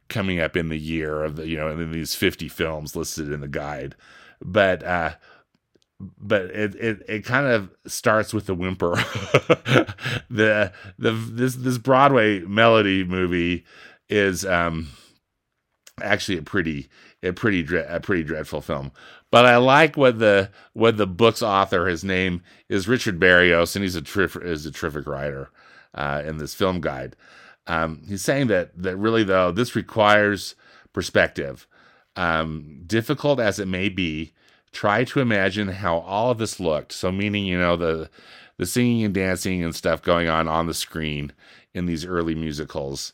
coming 0.10 0.40
up 0.40 0.58
in 0.58 0.70
the 0.70 0.78
year 0.78 1.24
of 1.24 1.38
the, 1.38 1.48
you 1.48 1.56
know, 1.56 1.70
in 1.70 1.92
these 1.92 2.16
50 2.16 2.50
films 2.50 2.96
listed 2.96 3.32
in 3.32 3.40
the 3.40 3.48
guide. 3.48 3.96
But 4.42 4.84
uh, 4.84 5.12
but 6.00 6.44
it, 6.46 6.76
it 6.76 7.04
it 7.08 7.26
kind 7.26 7.48
of 7.48 7.72
starts 7.86 8.34
with 8.34 8.50
a 8.50 8.54
whimper. 8.54 8.96
the 10.30 10.72
the 10.98 11.12
this 11.12 11.56
this 11.56 11.78
Broadway 11.78 12.40
melody 12.40 13.04
movie 13.04 13.66
is 14.10 14.46
um 14.46 14.88
actually 16.02 16.38
a 16.38 16.42
pretty 16.42 16.90
a 17.22 17.34
pretty 17.34 17.66
a 17.88 18.00
pretty 18.00 18.24
dreadful 18.24 18.62
film. 18.62 18.92
But 19.32 19.46
I 19.46 19.58
like 19.58 19.96
what 19.96 20.20
the 20.20 20.50
what 20.74 20.98
the 20.98 21.08
book's 21.08 21.44
author 21.44 21.88
his 21.88 22.04
name 22.04 22.42
is 22.68 22.88
Richard 22.88 23.20
Barrios 23.20 23.76
and 23.76 23.84
he's 23.84 23.96
a 23.96 24.02
terrific 24.02 24.44
is 24.44 24.66
a 24.66 24.72
terrific 24.72 25.08
writer 25.08 25.52
uh, 25.94 26.24
in 26.26 26.38
this 26.38 26.56
film 26.56 26.82
guide. 26.82 27.16
Um, 27.68 28.02
he's 28.08 28.24
saying 28.24 28.48
that 28.48 28.72
that 28.82 28.98
really 28.98 29.24
though 29.24 29.52
this 29.52 29.76
requires 29.76 30.56
perspective. 30.94 31.68
Um, 32.16 32.82
difficult 32.86 33.40
as 33.40 33.60
it 33.60 33.68
may 33.68 33.88
be, 33.88 34.34
try 34.72 35.04
to 35.06 35.20
imagine 35.20 35.70
how 35.70 36.00
all 36.00 36.32
of 36.32 36.38
this 36.38 36.60
looked. 36.60 36.92
So, 36.92 37.12
meaning, 37.12 37.46
you 37.46 37.58
know, 37.58 37.76
the 37.76 38.10
the 38.58 38.66
singing 38.66 39.06
and 39.06 39.14
dancing 39.14 39.64
and 39.64 39.74
stuff 39.74 40.02
going 40.02 40.28
on 40.28 40.48
on 40.48 40.68
the 40.68 40.74
screen 40.74 41.32
in 41.74 41.86
these 41.86 42.06
early 42.06 42.36
musicals. 42.36 43.14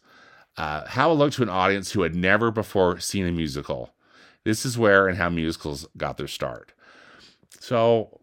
Uh, 0.57 0.88
how 0.88 1.12
it 1.12 1.15
looked 1.15 1.36
to 1.36 1.43
an 1.43 1.50
audience 1.50 1.91
who 1.91 2.01
had 2.01 2.15
never 2.15 2.50
before 2.50 3.00
seen 3.00 3.27
a 3.27 3.31
musical. 3.31 3.93
This 4.46 4.66
is 4.66 4.78
where 4.78 5.10
and 5.10 5.18
how 5.18 5.30
musicals 5.30 5.86
got 5.98 6.16
their 6.16 6.28
start. 6.28 6.74
So, 7.60 8.22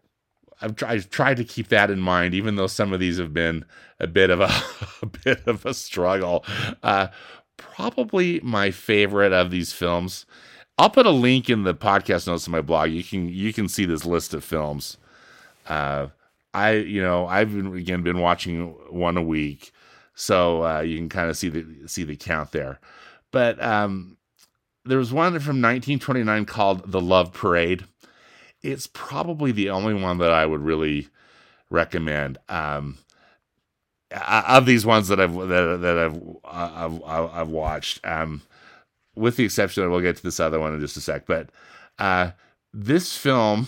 I've 0.61 0.75
tried, 0.75 0.91
I've 0.91 1.09
tried 1.11 1.37
to 1.37 1.43
keep 1.43 1.67
that 1.67 1.91
in 1.91 1.99
mind, 1.99 2.33
even 2.33 2.55
though 2.55 2.67
some 2.67 2.91
of 2.93 2.99
these 2.99 3.19
have 3.19 3.33
been 3.33 3.65
a 3.99 4.07
bit 4.07 4.31
of 4.31 4.41
a, 4.41 4.49
a 5.03 5.05
bit 5.05 5.45
of 5.45 5.65
a 5.65 5.75
struggle. 5.75 6.43
Uh, 6.81 7.09
probably 7.57 8.39
my 8.41 8.71
favorite 8.71 9.31
of 9.31 9.51
these 9.51 9.73
films 9.73 10.25
I'll 10.77 10.89
put 10.89 11.05
a 11.05 11.11
link 11.11 11.49
in 11.49 11.63
the 11.63 11.75
podcast 11.75 12.27
notes 12.27 12.47
of 12.47 12.51
my 12.51 12.61
blog. 12.61 12.91
You 12.91 13.03
can 13.03 13.29
you 13.29 13.53
can 13.53 13.67
see 13.67 13.85
this 13.85 14.05
list 14.05 14.33
of 14.33 14.43
films. 14.43 14.97
Uh, 15.67 16.07
I 16.53 16.73
you 16.73 17.01
know 17.01 17.27
I've 17.27 17.53
been, 17.53 17.75
again 17.75 18.01
been 18.03 18.19
watching 18.19 18.69
one 18.89 19.17
a 19.17 19.21
week, 19.21 19.71
so 20.15 20.65
uh, 20.65 20.81
you 20.81 20.97
can 20.97 21.09
kind 21.09 21.29
of 21.29 21.37
see 21.37 21.49
the 21.49 21.87
see 21.87 22.03
the 22.03 22.15
count 22.15 22.51
there. 22.51 22.79
But 23.31 23.61
um, 23.61 24.17
there 24.85 24.97
was 24.97 25.13
one 25.13 25.31
from 25.33 25.61
1929 25.61 26.45
called 26.45 26.91
The 26.91 27.01
Love 27.01 27.33
Parade. 27.33 27.85
It's 28.61 28.87
probably 28.87 29.51
the 29.51 29.69
only 29.69 29.93
one 29.93 30.17
that 30.19 30.31
I 30.31 30.45
would 30.45 30.61
really 30.61 31.07
recommend. 31.69 32.37
Um, 32.49 32.97
of 34.11 34.65
these 34.65 34.85
ones 34.85 35.07
that 35.07 35.19
I've 35.19 35.33
that, 35.33 35.79
that 35.81 35.97
I've, 35.97 37.03
I've 37.03 37.31
I've 37.33 37.49
watched. 37.49 38.05
Um, 38.05 38.41
with 39.15 39.37
the 39.37 39.45
exception 39.45 39.89
we'll 39.89 40.01
get 40.01 40.17
to 40.17 40.23
this 40.23 40.39
other 40.39 40.59
one 40.59 40.73
in 40.73 40.79
just 40.79 40.97
a 40.97 41.01
sec. 41.01 41.25
But 41.25 41.49
uh, 41.99 42.31
this 42.73 43.15
film 43.17 43.67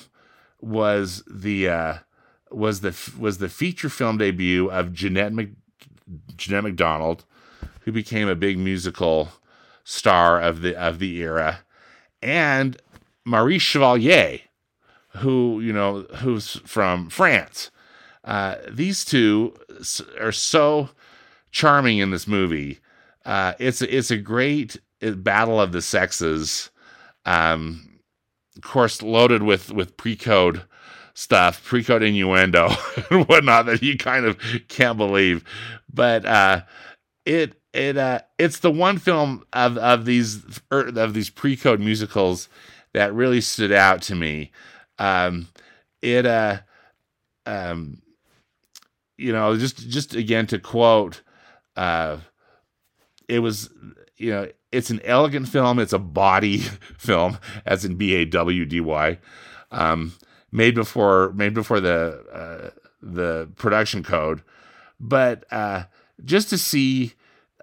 was 0.62 1.24
the 1.30 1.70
uh, 1.70 1.94
was 2.52 2.82
the 2.82 2.96
was 3.18 3.40
the 3.40 3.50
feature 3.50 3.90
film 3.90 4.18
debut 4.18 4.70
of 4.70 4.94
Jeanette 4.94 5.34
Jeanette 6.36 6.64
MacDonald, 6.64 7.26
who 7.82 7.92
became 7.92 8.28
a 8.28 8.36
big 8.36 8.58
musical 8.58 9.30
star 9.86 10.42
of 10.42 10.62
the 10.62 10.76
of 10.76 11.00
the 11.00 11.16
era, 11.22 11.60
and 12.22 12.76
Marie 13.24 13.60
Chevalier, 13.60 14.42
who 15.18 15.62
you 15.62 15.72
know 15.72 16.02
who's 16.18 16.58
from 16.66 17.10
France. 17.10 17.72
Uh, 18.26 18.56
these 18.68 19.06
two 19.06 19.54
are 20.20 20.32
so 20.32 20.90
charming 21.52 22.00
in 22.00 22.12
this 22.12 22.28
movie. 22.28 22.80
Uh, 23.24 23.54
it's 23.60 23.82
it's 23.82 24.12
a 24.12 24.18
great 24.18 24.78
battle 25.00 25.62
of 25.62 25.72
the 25.72 25.82
sexes, 25.82 26.72
um, 27.26 28.00
of 28.58 28.64
course, 28.64 29.02
loaded 29.02 29.44
with 29.44 29.72
with 29.72 29.96
pre-code 29.96 30.64
stuff, 31.14 31.64
pre-code 31.64 32.04
innuendo 32.04 32.70
and 33.10 33.28
whatnot 33.28 33.68
that 33.68 33.82
you 33.82 33.98
kind 33.98 34.26
of 34.26 34.38
can't 34.68 34.98
believe. 34.98 35.44
But 35.92 36.26
uh, 36.26 36.62
it 37.26 37.54
it 37.76 37.98
uh, 37.98 38.20
it's 38.40 38.60
the 38.60 38.72
one 38.72 38.98
film 38.98 39.44
of 39.52 39.78
of 39.78 40.06
these 40.06 40.62
er, 40.72 40.88
of 40.96 41.14
these 41.14 41.30
pre-code 41.30 41.82
musicals 41.82 42.48
that 42.94 43.14
really 43.14 43.42
stood 43.42 43.74
out 43.74 44.02
to 44.04 44.16
me. 44.16 44.52
Um, 44.98 45.50
it 46.02 46.26
uh, 46.26 46.60
um, 47.46 48.02
you 49.18 49.34
know, 49.34 49.58
just 49.58 49.90
just 49.90 50.16
again 50.16 50.48
to 50.48 50.60
quote, 50.60 51.22
uh, 51.76 52.18
it 53.28 53.40
was 53.40 53.70
you 54.16 54.32
know, 54.32 54.48
it's 54.72 54.90
an 54.90 55.02
elegant 55.04 55.50
film. 55.50 55.78
It's 55.78 55.94
a 55.94 56.00
body 56.00 56.58
film, 56.98 57.38
as 57.66 57.84
in 57.84 57.96
B 57.96 58.16
A 58.16 58.26
W 58.26 58.66
D 58.66 58.80
Y, 58.80 59.20
um, 59.72 60.14
made 60.50 60.76
before 60.76 61.34
made 61.34 61.54
before 61.54 61.82
the 61.82 62.24
uh, 62.32 62.70
the 63.02 63.50
production 63.58 64.02
code, 64.02 64.44
but 64.98 65.44
uh, 65.52 65.84
just 66.24 66.50
to 66.52 66.58
see 66.58 67.16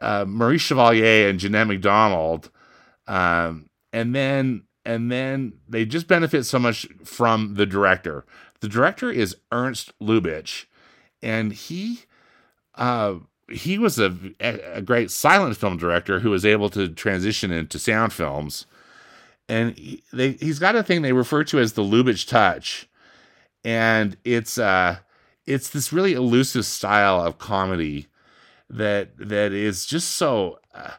uh, 0.02 0.24
Maurice 0.26 0.62
Chevalier 0.62 1.28
and 1.28 1.38
Jeanette 1.38 1.68
MacDonald, 1.68 2.50
um, 3.06 3.68
and 3.92 4.14
then 4.14 4.64
and 4.84 5.10
then 5.10 5.54
they 5.68 5.84
just 5.84 6.08
benefit 6.08 6.44
so 6.44 6.58
much 6.58 6.86
from 7.04 7.54
the 7.54 7.66
director. 7.66 8.24
The 8.60 8.68
director 8.68 9.10
is 9.10 9.36
Ernst 9.52 9.92
Lubitsch, 10.00 10.66
and 11.22 11.52
he 11.52 12.00
uh, 12.74 13.14
he 13.48 13.78
was 13.78 13.98
a, 13.98 14.16
a 14.40 14.82
great 14.82 15.10
silent 15.10 15.56
film 15.56 15.76
director 15.76 16.20
who 16.20 16.30
was 16.30 16.44
able 16.44 16.70
to 16.70 16.88
transition 16.88 17.52
into 17.52 17.78
sound 17.78 18.12
films. 18.12 18.66
And 19.48 19.76
he, 19.76 20.02
they, 20.12 20.32
he's 20.32 20.58
got 20.58 20.76
a 20.76 20.82
thing 20.82 21.02
they 21.02 21.12
refer 21.12 21.44
to 21.44 21.58
as 21.58 21.74
the 21.74 21.82
Lubitsch 21.82 22.26
touch, 22.26 22.88
and 23.64 24.16
it's 24.24 24.58
uh, 24.58 24.98
it's 25.46 25.68
this 25.70 25.92
really 25.92 26.14
elusive 26.14 26.64
style 26.64 27.20
of 27.20 27.38
comedy 27.38 28.06
that 28.72 29.16
that 29.18 29.52
is 29.52 29.86
just 29.86 30.12
so. 30.12 30.58
Uh, 30.74 30.92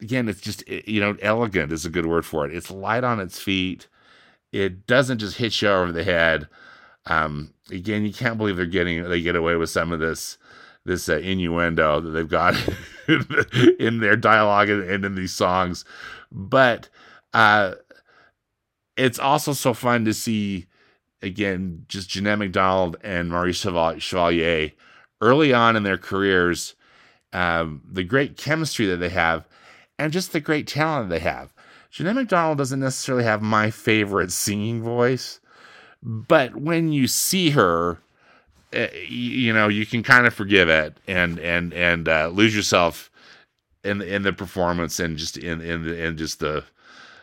again, 0.00 0.28
it's 0.28 0.40
just 0.40 0.66
you 0.68 1.00
know 1.00 1.16
elegant 1.22 1.72
is 1.72 1.86
a 1.86 1.90
good 1.90 2.06
word 2.06 2.26
for 2.26 2.46
it. 2.46 2.54
It's 2.54 2.70
light 2.70 3.04
on 3.04 3.20
its 3.20 3.38
feet. 3.40 3.88
It 4.52 4.86
doesn't 4.86 5.18
just 5.18 5.36
hit 5.36 5.60
you 5.60 5.68
over 5.68 5.92
the 5.92 6.04
head. 6.04 6.48
Um, 7.06 7.52
again, 7.70 8.04
you 8.04 8.12
can't 8.12 8.38
believe 8.38 8.56
they're 8.56 8.66
getting 8.66 9.08
they 9.08 9.20
get 9.20 9.36
away 9.36 9.56
with 9.56 9.70
some 9.70 9.92
of 9.92 10.00
this 10.00 10.38
this 10.84 11.08
uh, 11.08 11.18
innuendo 11.18 12.00
that 12.00 12.10
they've 12.10 12.28
got 12.28 12.54
in 13.78 14.00
their 14.00 14.16
dialogue 14.16 14.70
and, 14.70 14.82
and, 14.84 15.04
in 15.04 15.14
these 15.14 15.34
songs. 15.34 15.84
But 16.32 16.88
uh, 17.34 17.74
it's 18.96 19.18
also 19.18 19.52
so 19.52 19.74
fun 19.74 20.06
to 20.06 20.14
see, 20.14 20.66
again, 21.20 21.84
just 21.88 22.08
Jeanette 22.08 22.38
MacDonald 22.38 22.96
and 23.02 23.30
Maurice 23.30 23.60
Chevalier 23.60 24.72
early 25.20 25.52
on 25.52 25.76
in 25.76 25.82
their 25.82 25.98
careers, 25.98 26.74
um, 27.32 27.82
the 27.90 28.04
great 28.04 28.36
chemistry 28.36 28.86
that 28.86 28.96
they 28.96 29.08
have, 29.10 29.46
and 29.98 30.12
just 30.12 30.32
the 30.32 30.40
great 30.40 30.66
talent 30.66 31.10
they 31.10 31.18
have. 31.18 31.52
Jeanette 31.90 32.16
MacDonald 32.16 32.58
doesn't 32.58 32.80
necessarily 32.80 33.24
have 33.24 33.42
my 33.42 33.70
favorite 33.70 34.30
singing 34.30 34.82
voice, 34.82 35.40
but 36.02 36.56
when 36.56 36.92
you 36.92 37.06
see 37.06 37.50
her, 37.50 37.98
uh, 38.74 38.86
you 39.08 39.52
know 39.52 39.68
you 39.68 39.86
can 39.86 40.02
kind 40.02 40.26
of 40.26 40.34
forgive 40.34 40.68
it 40.68 40.98
and 41.06 41.38
and 41.38 41.72
and 41.72 42.08
uh, 42.08 42.28
lose 42.28 42.54
yourself 42.54 43.10
in 43.84 44.02
in 44.02 44.22
the 44.22 44.32
performance 44.32 45.00
and 45.00 45.16
just 45.16 45.36
in 45.38 45.60
in 45.60 45.88
in 45.88 46.16
just 46.16 46.40
the 46.40 46.64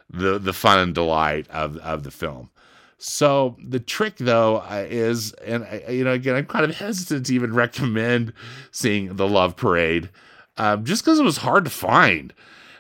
the 0.10 0.40
the 0.40 0.54
fun 0.54 0.80
and 0.80 0.96
delight 0.96 1.48
of 1.50 1.78
of 1.78 2.04
the 2.04 2.12
film. 2.12 2.50
So 2.98 3.58
the 3.62 3.80
trick 3.80 4.18
though 4.18 4.64
is, 4.70 5.34
and 5.34 5.68
you 5.90 6.04
know, 6.04 6.14
again, 6.14 6.36
I'm 6.36 6.46
kind 6.46 6.66
of 6.66 6.76
hesitant 6.78 7.26
to 7.28 7.36
even 7.36 7.54
recommend 7.54 8.34
seeing 8.72 9.16
the 9.16 9.28
Love 9.28 9.56
Parade, 9.56 10.10
um, 10.58 10.86
just 10.86 11.04
because 11.04 11.20
it 11.20 11.26
was 11.26 11.38
hard 11.38 11.66
to 11.66 11.72
find. 11.72 12.34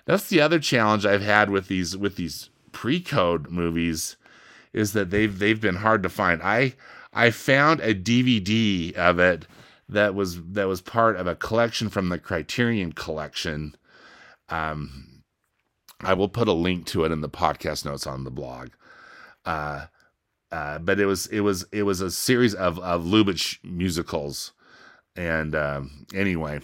That's 0.05 0.29
the 0.29 0.41
other 0.41 0.59
challenge 0.59 1.05
I've 1.05 1.21
had 1.21 1.49
with 1.49 1.67
these 1.67 1.97
with 1.97 2.15
these 2.15 2.49
pre-code 2.71 3.49
movies, 3.49 4.15
is 4.73 4.93
that 4.93 5.09
they've 5.09 5.37
they've 5.37 5.59
been 5.59 5.77
hard 5.77 6.03
to 6.03 6.09
find. 6.09 6.41
I 6.41 6.75
I 7.13 7.31
found 7.31 7.81
a 7.81 7.93
DVD 7.93 8.93
of 8.93 9.19
it 9.19 9.47
that 9.89 10.15
was 10.15 10.41
that 10.51 10.67
was 10.67 10.81
part 10.81 11.15
of 11.17 11.27
a 11.27 11.35
collection 11.35 11.89
from 11.89 12.09
the 12.09 12.19
Criterion 12.19 12.93
collection. 12.93 13.75
Um, 14.49 15.23
I 16.01 16.13
will 16.13 16.29
put 16.29 16.47
a 16.47 16.53
link 16.53 16.85
to 16.87 17.03
it 17.05 17.11
in 17.11 17.21
the 17.21 17.29
podcast 17.29 17.85
notes 17.85 18.05
on 18.05 18.23
the 18.23 18.31
blog. 18.31 18.69
Uh, 19.45 19.85
uh, 20.55 20.79
but 20.79 21.01
it 21.01 21.05
was 21.05 21.27
it 21.27 21.41
was 21.41 21.65
it 21.73 21.83
was 21.83 21.99
a 21.99 22.09
series 22.09 22.53
of 22.55 22.79
of 22.79 23.03
Lubitsch 23.03 23.57
musicals, 23.61 24.53
and 25.17 25.53
um, 25.53 26.07
anyway, 26.15 26.61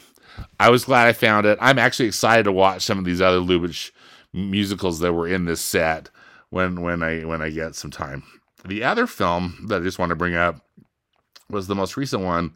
I 0.62 0.69
was 0.69 0.86
glad 0.86 1.10
I 1.10 1.13
found 1.13 1.45
it. 1.45 1.58
I'm 1.60 1.77
actually 1.77 2.06
excited 2.06 2.43
to 2.43 2.54
watch 2.54 2.84
some 2.84 2.97
of 2.97 3.04
these 3.04 3.19
other 3.19 3.39
Lubitsch 3.39 3.91
musicals 4.32 4.99
that 4.99 5.12
were 5.12 5.27
in 5.27 5.43
this 5.43 5.60
set 5.60 6.10
when 6.51 6.80
when 6.82 7.04
I 7.04 7.25
when 7.25 7.41
I 7.41 7.49
get 7.49 7.75
some 7.75 7.91
time. 7.91 8.23
The 8.65 8.82
other 8.82 9.08
film 9.08 9.65
that 9.67 9.82
I 9.82 9.84
just 9.84 9.99
want 9.99 10.12
to 10.12 10.15
bring 10.15 10.36
up 10.36 10.62
was 11.49 11.67
the 11.67 11.75
most 11.75 11.97
recent 11.97 12.23
one 12.23 12.54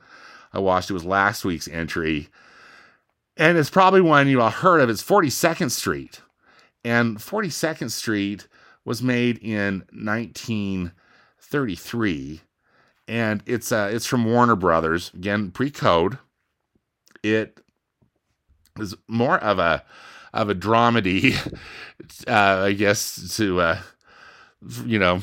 I 0.53 0.59
watched. 0.59 0.89
It 0.89 0.93
was 0.93 1.03
last 1.03 1.43
week's 1.43 1.67
entry. 1.67 2.29
And 3.35 3.57
it's 3.57 3.69
probably 3.69 3.99
one 3.99 4.29
you 4.29 4.39
all 4.41 4.51
heard 4.51 4.79
of. 4.79 4.89
It's 4.89 5.03
42nd 5.03 5.69
Street. 5.69 6.21
And 6.85 7.17
42nd 7.17 7.91
Street 7.91 8.47
was 8.85 9.03
made 9.03 9.37
in 9.39 9.83
1933. 11.55 12.41
And 13.07 13.43
it's 13.45 13.71
uh, 13.71 13.89
it's 13.91 14.05
from 14.05 14.25
Warner 14.25 14.55
Brothers, 14.55 15.11
again, 15.13 15.51
pre-code. 15.51 16.17
It 17.21 17.59
is 18.79 18.95
more 19.07 19.37
of 19.37 19.59
a 19.59 19.83
of 20.33 20.49
a 20.49 20.55
dramedy, 20.55 21.35
uh, 22.27 22.63
I 22.63 22.73
guess, 22.73 23.35
to 23.37 23.61
uh, 23.61 23.79
you 24.85 24.97
know, 24.97 25.19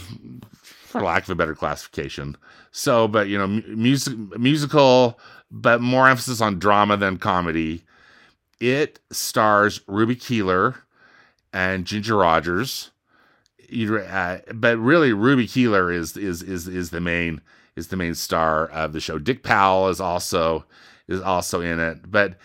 for 0.60 1.00
lack 1.00 1.24
of 1.24 1.30
a 1.30 1.34
better 1.34 1.56
classification. 1.56 2.36
So, 2.70 3.08
but 3.08 3.26
you 3.26 3.36
know, 3.36 3.48
music 3.48 4.16
musical, 4.38 5.18
but 5.50 5.80
more 5.80 6.08
emphasis 6.08 6.40
on 6.40 6.60
drama 6.60 6.96
than 6.96 7.18
comedy. 7.18 7.82
It 8.60 9.00
stars 9.10 9.80
Ruby 9.88 10.14
Keeler 10.14 10.76
and 11.52 11.84
Ginger 11.84 12.16
Rogers. 12.16 12.91
Uh, 13.72 14.38
but 14.54 14.78
really, 14.78 15.12
Ruby 15.12 15.46
Keeler 15.46 15.90
is 15.90 16.16
is 16.16 16.42
is 16.42 16.68
is 16.68 16.90
the 16.90 17.00
main 17.00 17.40
is 17.76 17.88
the 17.88 17.96
main 17.96 18.14
star 18.14 18.66
of 18.66 18.92
the 18.92 19.00
show. 19.00 19.18
Dick 19.18 19.42
Powell 19.42 19.88
is 19.88 20.00
also 20.00 20.64
is 21.08 21.20
also 21.20 21.60
in 21.60 21.80
it, 21.80 22.10
but 22.10 22.36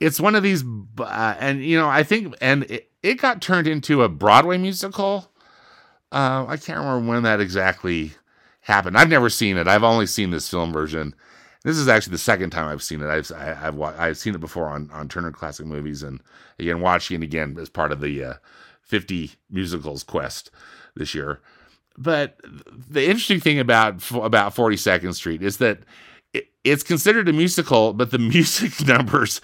it's 0.00 0.20
one 0.20 0.34
of 0.34 0.42
these, 0.42 0.64
uh, 0.98 1.34
and 1.38 1.64
you 1.64 1.78
know, 1.78 1.88
I 1.88 2.02
think, 2.02 2.34
and 2.40 2.64
it, 2.64 2.90
it 3.02 3.14
got 3.14 3.40
turned 3.40 3.66
into 3.66 4.02
a 4.02 4.08
Broadway 4.08 4.58
musical 4.58 5.30
uh, 6.14 6.46
I 6.48 6.56
can't 6.56 6.78
remember 6.78 7.08
when 7.08 7.24
that 7.24 7.40
exactly 7.40 8.12
happened. 8.60 8.96
I've 8.96 9.08
never 9.08 9.28
seen 9.28 9.56
it. 9.56 9.66
I've 9.66 9.82
only 9.82 10.06
seen 10.06 10.30
this 10.30 10.48
film 10.48 10.72
version. 10.72 11.12
This 11.64 11.76
is 11.76 11.88
actually 11.88 12.12
the 12.12 12.18
second 12.18 12.50
time 12.50 12.68
I've 12.68 12.84
seen 12.84 13.02
it. 13.02 13.08
I've 13.08 13.32
I, 13.32 13.54
have 13.54 13.80
i 13.80 14.08
I've 14.08 14.16
seen 14.16 14.34
it 14.34 14.40
before 14.40 14.68
on 14.68 14.88
on 14.92 15.08
Turner 15.08 15.32
Classic 15.32 15.66
Movies, 15.66 16.04
and 16.04 16.20
again 16.60 16.80
watching 16.80 17.20
it 17.20 17.24
again 17.24 17.56
as 17.60 17.68
part 17.68 17.90
of 17.90 18.00
the 18.00 18.22
uh, 18.22 18.34
50 18.84 19.32
musicals 19.50 20.02
quest 20.02 20.50
this 20.94 21.14
year. 21.14 21.40
But 21.96 22.40
the 22.42 23.04
interesting 23.04 23.40
thing 23.40 23.58
about 23.58 24.10
about 24.10 24.54
42nd 24.54 25.14
Street 25.14 25.42
is 25.42 25.58
that 25.58 25.80
it's 26.64 26.82
considered 26.82 27.28
a 27.28 27.32
musical, 27.32 27.92
but 27.92 28.10
the 28.10 28.18
music 28.34 28.86
numbers 28.86 29.40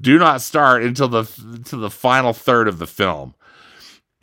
do 0.00 0.18
not 0.18 0.42
start 0.42 0.82
until 0.82 1.08
the 1.08 1.24
to 1.66 1.76
the 1.76 1.90
final 1.90 2.32
third 2.32 2.68
of 2.68 2.78
the 2.78 2.86
film 2.86 3.34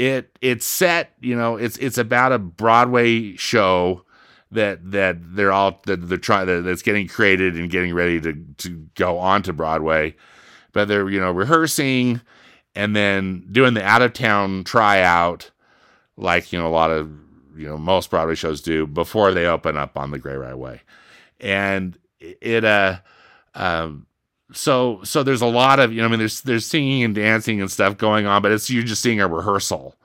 it 0.01 0.36
it's 0.41 0.65
set 0.65 1.12
you 1.21 1.36
know 1.36 1.57
it's 1.57 1.77
it's 1.77 1.99
about 1.99 2.31
a 2.31 2.39
broadway 2.39 3.36
show 3.36 4.03
that 4.51 4.79
that 4.91 5.17
they're 5.36 5.51
all 5.51 5.79
that 5.86 5.97
they're 6.10 6.17
trying 6.17 6.47
that, 6.47 6.63
that's 6.63 6.81
getting 6.81 7.07
created 7.07 7.55
and 7.55 7.69
getting 7.69 7.93
ready 7.93 8.19
to 8.19 8.34
to 8.57 8.88
go 8.95 9.19
on 9.19 9.43
to 9.43 9.53
broadway 9.53 10.15
but 10.73 10.88
they're 10.88 11.07
you 11.07 11.19
know 11.19 11.31
rehearsing 11.31 12.19
and 12.75 12.95
then 12.95 13.47
doing 13.51 13.73
the 13.73 13.84
out 13.84 14.01
of 14.01 14.13
town 14.13 14.63
tryout 14.63 15.51
like 16.17 16.51
you 16.51 16.60
know 16.60 16.67
a 16.67 16.69
lot 16.69 16.91
of 16.91 17.12
you 17.55 17.67
know 17.67 17.77
most 17.77 18.10
broadway 18.10 18.36
shows 18.36 18.62
do 18.62 18.88
before 18.88 19.34
they 19.34 19.45
open 19.45 19.77
up 19.77 19.97
on 19.97 20.12
the 20.12 20.19
Great 20.19 20.38
White 20.38 20.57
Way 20.57 20.81
and 21.39 21.97
it 22.19 22.63
uh 22.63 22.99
um 23.55 24.05
so 24.53 25.01
so 25.03 25.23
there's 25.23 25.41
a 25.41 25.47
lot 25.47 25.79
of 25.79 25.91
you 25.91 25.99
know 25.99 26.05
I 26.05 26.10
mean 26.10 26.19
there's 26.19 26.41
there's 26.41 26.65
singing 26.65 27.03
and 27.03 27.15
dancing 27.15 27.62
and 27.62 27.71
stuff 27.71 27.97
going 27.97 28.25
on, 28.25 28.41
but 28.41 28.51
it's 28.51 28.69
you're 28.69 28.84
just 28.84 29.01
seeing 29.01 29.21
a 29.21 29.27
rehearsal. 29.27 29.95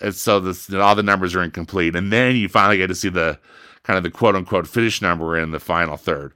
And 0.00 0.14
so 0.14 0.38
this 0.38 0.72
all 0.72 0.94
the 0.94 1.02
numbers 1.02 1.34
are 1.34 1.42
incomplete, 1.42 1.96
and 1.96 2.12
then 2.12 2.36
you 2.36 2.48
finally 2.48 2.78
get 2.78 2.86
to 2.88 2.94
see 2.94 3.08
the 3.08 3.38
kind 3.82 3.96
of 3.96 4.04
the 4.04 4.10
quote 4.10 4.36
unquote 4.36 4.68
finish 4.68 5.02
number 5.02 5.36
in 5.36 5.50
the 5.50 5.60
final 5.60 5.96
third. 5.96 6.34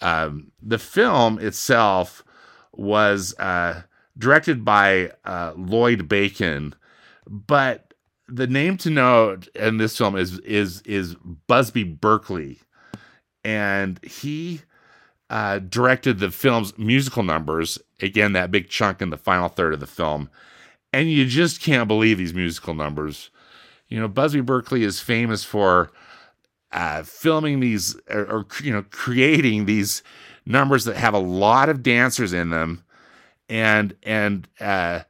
Um, 0.00 0.52
the 0.62 0.78
film 0.78 1.38
itself 1.38 2.24
was 2.72 3.34
uh, 3.38 3.82
directed 4.16 4.64
by 4.64 5.12
uh, 5.24 5.52
Lloyd 5.56 6.08
Bacon, 6.08 6.74
but 7.26 7.94
the 8.28 8.46
name 8.46 8.76
to 8.78 8.90
note 8.90 9.48
in 9.54 9.78
this 9.78 9.96
film 9.96 10.16
is 10.16 10.38
is 10.40 10.80
is 10.82 11.14
Busby 11.46 11.84
Berkeley, 11.84 12.60
and 13.44 14.02
he 14.04 14.62
uh, 15.30 15.58
directed 15.58 16.18
the 16.18 16.30
film's 16.30 16.76
musical 16.78 17.22
numbers. 17.22 17.78
Again, 18.00 18.32
that 18.32 18.50
big 18.50 18.68
chunk 18.68 19.02
in 19.02 19.10
the 19.10 19.16
final 19.16 19.48
third 19.48 19.74
of 19.74 19.80
the 19.80 19.86
film. 19.86 20.30
And 20.92 21.10
you 21.10 21.26
just 21.26 21.60
can't 21.60 21.88
believe 21.88 22.18
these 22.18 22.34
musical 22.34 22.74
numbers. 22.74 23.30
You 23.88 23.98
know, 23.98 24.08
Busby 24.08 24.40
Berkeley 24.40 24.84
is 24.84 25.00
famous 25.00 25.42
for 25.42 25.90
uh, 26.72 27.02
filming 27.02 27.60
these 27.60 27.96
or, 28.10 28.20
or, 28.20 28.46
you 28.62 28.72
know 28.72 28.84
creating 28.90 29.66
these 29.66 30.02
numbers 30.44 30.84
that 30.84 30.96
have 30.96 31.14
a 31.14 31.18
lot 31.18 31.68
of 31.68 31.82
dancers 31.82 32.32
in 32.32 32.50
them, 32.50 32.84
and 33.48 33.94
and 34.02 34.48
uh, 34.60 35.00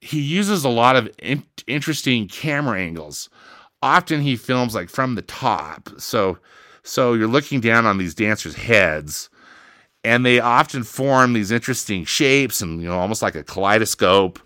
he 0.00 0.20
uses 0.20 0.64
a 0.64 0.68
lot 0.68 0.96
of 0.96 1.10
in- 1.18 1.44
interesting 1.66 2.28
camera 2.28 2.80
angles. 2.80 3.28
Often 3.82 4.22
he 4.22 4.36
films 4.36 4.74
like 4.74 4.88
from 4.88 5.14
the 5.14 5.22
top, 5.22 5.88
so 5.98 6.38
so 6.82 7.14
you're 7.14 7.28
looking 7.28 7.60
down 7.60 7.86
on 7.86 7.98
these 7.98 8.14
dancers' 8.14 8.54
heads, 8.54 9.28
and 10.04 10.24
they 10.24 10.40
often 10.40 10.82
form 10.82 11.32
these 11.32 11.50
interesting 11.50 12.04
shapes 12.04 12.60
and 12.60 12.80
you 12.82 12.88
know 12.88 12.98
almost 12.98 13.22
like 13.22 13.34
a 13.34 13.44
kaleidoscope. 13.44 14.38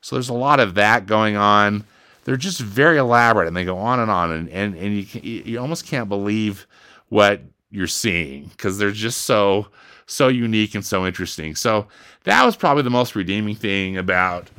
So 0.00 0.16
there's 0.16 0.28
a 0.28 0.34
lot 0.34 0.60
of 0.60 0.74
that 0.74 1.06
going 1.06 1.36
on. 1.36 1.84
They're 2.24 2.36
just 2.36 2.60
very 2.60 2.98
elaborate, 2.98 3.48
and 3.48 3.56
they 3.56 3.64
go 3.64 3.78
on 3.78 4.00
and 4.00 4.10
on, 4.10 4.32
and 4.32 4.48
and, 4.50 4.76
and 4.76 4.96
you 4.96 5.04
can, 5.04 5.22
you 5.22 5.60
almost 5.60 5.86
can't 5.86 6.08
believe 6.08 6.66
what 7.08 7.40
you're 7.70 7.86
seeing 7.86 8.44
because 8.48 8.78
they're 8.78 8.90
just 8.90 9.22
so 9.22 9.68
so 10.06 10.28
unique 10.28 10.74
and 10.74 10.84
so 10.84 11.04
interesting. 11.04 11.54
So 11.54 11.88
that 12.24 12.44
was 12.44 12.56
probably 12.56 12.84
the 12.84 12.90
most 12.90 13.14
redeeming 13.14 13.56
thing 13.56 13.96
about 13.96 14.50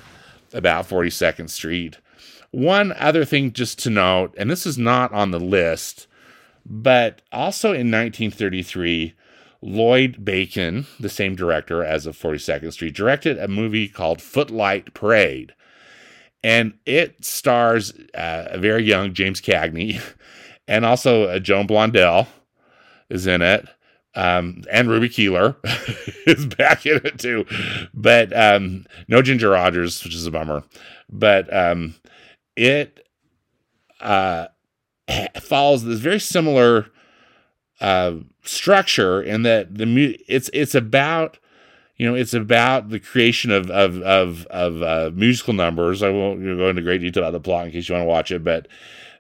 about 0.54 0.88
42nd 0.88 1.50
Street. 1.50 1.98
One 2.52 2.94
other 2.94 3.26
thing 3.26 3.52
just 3.52 3.80
to 3.80 3.90
note, 3.90 4.34
and 4.38 4.50
this 4.50 4.66
is 4.66 4.78
not 4.78 5.12
on 5.14 5.32
the 5.32 5.40
list, 5.40 6.08
but 6.66 7.22
also 7.32 7.70
in 7.70 7.92
1933, 7.92 9.14
Lloyd 9.62 10.24
Bacon, 10.24 10.86
the 11.00 11.10
same 11.10 11.36
director 11.36 11.84
as 11.84 12.06
of 12.06 12.18
42nd 12.18 12.72
Street, 12.72 12.96
directed 12.96 13.38
a 13.38 13.48
movie 13.48 13.88
called 13.88 14.22
Footlight 14.22 14.94
Parade. 14.94 15.54
And 16.44 16.74
it 16.86 17.26
stars 17.26 17.94
uh, 18.14 18.48
a 18.50 18.58
very 18.58 18.84
young 18.84 19.14
James 19.14 19.42
Cagney 19.42 20.02
and 20.68 20.86
also 20.86 21.24
uh, 21.24 21.40
Joan 21.40 21.68
Blondell 21.68 22.28
is 23.10 23.28
in 23.28 23.42
it. 23.42 23.68
Um, 24.16 24.64
and 24.72 24.90
Ruby 24.90 25.10
Keeler 25.10 25.58
is 26.26 26.46
back 26.48 26.86
in 26.86 27.02
it 27.04 27.20
too. 27.20 27.46
But 27.94 28.36
um, 28.36 28.86
no 29.08 29.22
Ginger 29.22 29.50
Rogers, 29.50 30.04
which 30.04 30.16
is 30.16 30.26
a 30.26 30.32
bummer. 30.32 30.64
But 31.10 31.54
um, 31.56 31.96
it 32.56 33.08
uh, 34.02 34.48
follows 35.40 35.84
this 35.84 36.00
very 36.00 36.20
similar 36.20 36.88
uh, 37.80 38.16
structure 38.44 39.22
in 39.22 39.44
that 39.44 39.78
the 39.78 39.86
mu- 39.86 40.16
it's 40.28 40.50
it's 40.54 40.74
about 40.76 41.38
you 41.98 42.08
know 42.08 42.16
it's 42.16 42.34
about 42.34 42.90
the 42.90 43.00
creation 43.00 43.52
of 43.52 43.70
of 43.70 44.02
of, 44.02 44.46
of 44.48 44.82
uh, 44.82 45.12
musical 45.14 45.54
numbers. 45.54 46.02
I 46.02 46.10
won't 46.10 46.42
go 46.42 46.70
into 46.70 46.82
great 46.82 47.02
detail 47.02 47.24
about 47.24 47.32
the 47.32 47.40
plot 47.40 47.68
in 47.68 47.72
case 47.72 47.88
you 47.88 47.94
want 47.94 48.04
to 48.04 48.10
watch 48.10 48.32
it, 48.32 48.44
but 48.44 48.68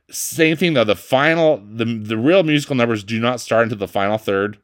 same 0.09 0.57
thing 0.57 0.73
though. 0.73 0.83
The 0.83 0.95
final 0.95 1.57
the 1.57 1.85
the 1.85 2.17
real 2.17 2.43
musical 2.43 2.75
numbers 2.75 3.03
do 3.03 3.19
not 3.19 3.39
start 3.39 3.63
until 3.63 3.77
the 3.77 3.87
final 3.87 4.17
third. 4.17 4.57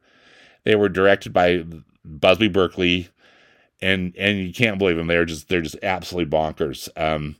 They 0.64 0.74
were 0.74 0.88
directed 0.88 1.32
by 1.32 1.64
Busby 2.04 2.48
Berkeley, 2.48 3.08
and 3.80 4.14
and 4.18 4.38
you 4.38 4.52
can't 4.52 4.78
believe 4.78 4.96
them. 4.96 5.06
They're 5.06 5.24
just 5.24 5.48
they're 5.48 5.62
just 5.62 5.76
absolutely 5.82 6.30
bonkers. 6.30 6.88
Um, 6.96 7.36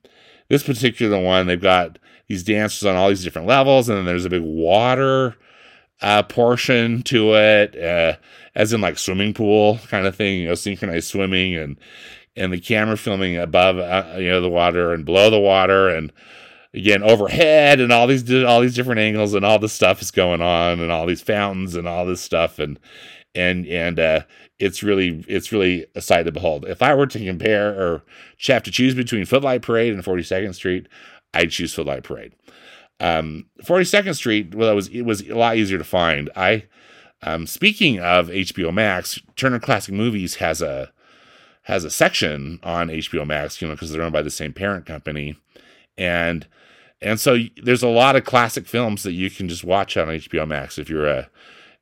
this 0.49 0.63
particular 0.63 1.19
one, 1.23 1.47
they've 1.47 1.61
got 1.61 1.99
these 2.29 2.43
dancers 2.43 2.85
on 2.87 2.97
all 2.97 3.09
these 3.09 3.25
different 3.25 3.49
levels, 3.49 3.89
and 3.89 3.99
then 3.99 4.05
there's 4.05 4.25
a 4.25 4.31
big 4.31 4.43
water 4.43 5.37
uh, 6.01 6.23
portion 6.23 7.03
to 7.05 7.35
it, 7.35 7.77
uh, 7.77 8.17
as 8.55 8.73
in 8.73 8.81
like 8.81 8.99
swimming 8.99 9.33
pool 9.35 9.79
kind 9.89 10.07
of 10.07 10.15
thing, 10.15 10.41
you 10.41 10.49
know, 10.49 10.55
synchronized 10.55 11.09
swimming, 11.09 11.55
and 11.57 11.79
and 12.37 12.53
the 12.53 12.61
camera 12.61 12.97
filming 12.97 13.37
above, 13.37 13.79
uh, 13.79 14.17
you 14.19 14.29
know, 14.29 14.41
the 14.41 14.49
water 14.49 14.93
and 14.93 15.05
below 15.05 15.31
the 15.31 15.39
water, 15.39 15.89
and 15.89 16.13
again 16.75 17.03
overhead, 17.03 17.81
and 17.81 17.93
all 17.93 18.07
these 18.07 18.31
all 18.45 18.61
these 18.61 18.75
different 18.75 19.01
angles, 19.01 19.35
and 19.35 19.45
all 19.45 19.59
this 19.59 19.73
stuff 19.73 20.03
is 20.03 20.11
going 20.11 20.43
on, 20.43 20.81
and 20.81 20.91
all 20.91 21.07
these 21.07 21.23
fountains, 21.23 21.75
and 21.75 21.89
all 21.89 22.05
this 22.05 22.21
stuff, 22.21 22.59
and 22.59 22.79
and 23.35 23.67
and 23.67 23.99
uh, 23.99 24.21
it's 24.59 24.83
really 24.83 25.25
it's 25.29 25.53
really 25.53 25.87
a 25.95 26.01
sight 26.01 26.25
to 26.25 26.33
behold. 26.33 26.65
If 26.67 26.83
I 26.83 26.95
were 26.95 27.07
to 27.07 27.25
compare 27.25 27.71
or 27.71 28.03
have 28.47 28.63
to 28.65 28.71
choose 28.71 28.95
between 28.95 29.25
Footlight 29.25 29.63
Parade 29.63 29.93
and 29.93 30.05
42nd 30.05 30.55
Street, 30.55 30.89
I'd 31.33 31.51
choose 31.51 31.75
Footlight 31.75 32.05
Parade. 32.05 32.33
Um, 33.01 33.47
42nd 33.63 34.15
Street, 34.15 34.55
well, 34.55 34.71
it 34.71 34.75
was 34.75 34.89
it 34.89 35.03
was 35.03 35.23
a 35.29 35.35
lot 35.35 35.57
easier 35.57 35.79
to 35.79 35.85
find. 35.85 36.31
I, 36.37 36.65
um, 37.23 37.47
speaking 37.47 37.99
of 38.01 38.29
HBO 38.29 38.73
Max, 38.73 39.21
Turner 39.37 39.59
Classic 39.59 39.93
Movies 39.93 40.37
has 40.37 40.63
a 40.63 40.93
has 41.63 41.85
a 41.85 41.91
section 41.91 42.61
on 42.63 42.89
HBO 42.89 43.27
Max, 43.27 43.61
you 43.61 43.67
know, 43.67 43.75
because 43.75 43.91
they're 43.91 44.03
owned 44.03 44.13
by 44.13 44.23
the 44.23 44.31
same 44.31 44.53
parent 44.53 44.87
company, 44.87 45.37
and 45.97 46.47
and 47.05 47.21
so 47.21 47.37
there's 47.63 47.83
a 47.83 47.89
lot 47.89 48.17
of 48.17 48.25
classic 48.25 48.67
films 48.67 49.03
that 49.03 49.13
you 49.13 49.31
can 49.31 49.47
just 49.47 49.63
watch 49.63 49.97
on 49.97 50.09
HBO 50.09 50.49
Max 50.49 50.79
if 50.79 50.89
you're 50.89 51.07
a 51.07 51.29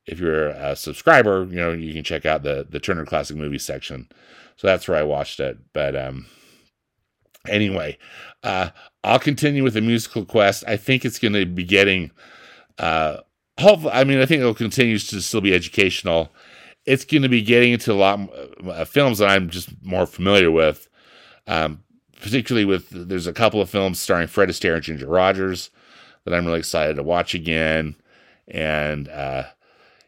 if 0.05 0.19
you're 0.19 0.49
a 0.49 0.75
subscriber, 0.75 1.45
you 1.45 1.55
know, 1.55 1.71
you 1.71 1.93
can 1.93 2.03
check 2.03 2.25
out 2.25 2.43
the 2.43 2.67
the 2.69 2.79
Turner 2.79 3.05
Classic 3.05 3.37
Movies 3.37 3.63
section. 3.63 4.09
So 4.57 4.67
that's 4.67 4.87
where 4.87 4.97
I 4.97 5.03
watched 5.03 5.39
it. 5.39 5.57
But 5.71 5.95
um 5.95 6.25
anyway, 7.47 7.97
uh 8.43 8.71
I'll 9.05 9.19
continue 9.19 9.63
with 9.63 9.75
the 9.75 9.81
musical 9.81 10.25
quest. 10.25 10.65
I 10.67 10.75
think 10.75 11.05
it's 11.05 11.19
going 11.19 11.33
to 11.33 11.45
be 11.45 11.63
getting 11.63 12.11
uh 12.77 13.19
hopefully 13.57 13.93
I 13.93 14.03
mean 14.03 14.19
I 14.19 14.25
think 14.25 14.41
it'll 14.41 14.53
continue 14.53 14.99
to 14.99 15.21
still 15.21 15.41
be 15.41 15.53
educational. 15.53 16.33
It's 16.85 17.05
going 17.05 17.23
to 17.23 17.29
be 17.29 17.41
getting 17.41 17.71
into 17.71 17.93
a 17.93 17.95
lot 17.95 18.19
of 18.29 18.67
uh, 18.67 18.83
films 18.83 19.19
that 19.19 19.29
I'm 19.29 19.49
just 19.49 19.69
more 19.81 20.05
familiar 20.05 20.51
with. 20.51 20.89
Um 21.47 21.81
particularly 22.23 22.65
with 22.65 22.89
there's 22.89 23.27
a 23.27 23.33
couple 23.33 23.61
of 23.61 23.69
films 23.69 23.99
starring 23.99 24.27
Fred 24.27 24.49
Astaire 24.49 24.75
and 24.75 24.83
Ginger 24.83 25.07
Rogers 25.07 25.69
that 26.23 26.33
I'm 26.33 26.45
really 26.45 26.59
excited 26.59 26.95
to 26.95 27.03
watch 27.03 27.35
again. 27.35 27.95
And 28.47 29.07
uh 29.09 29.43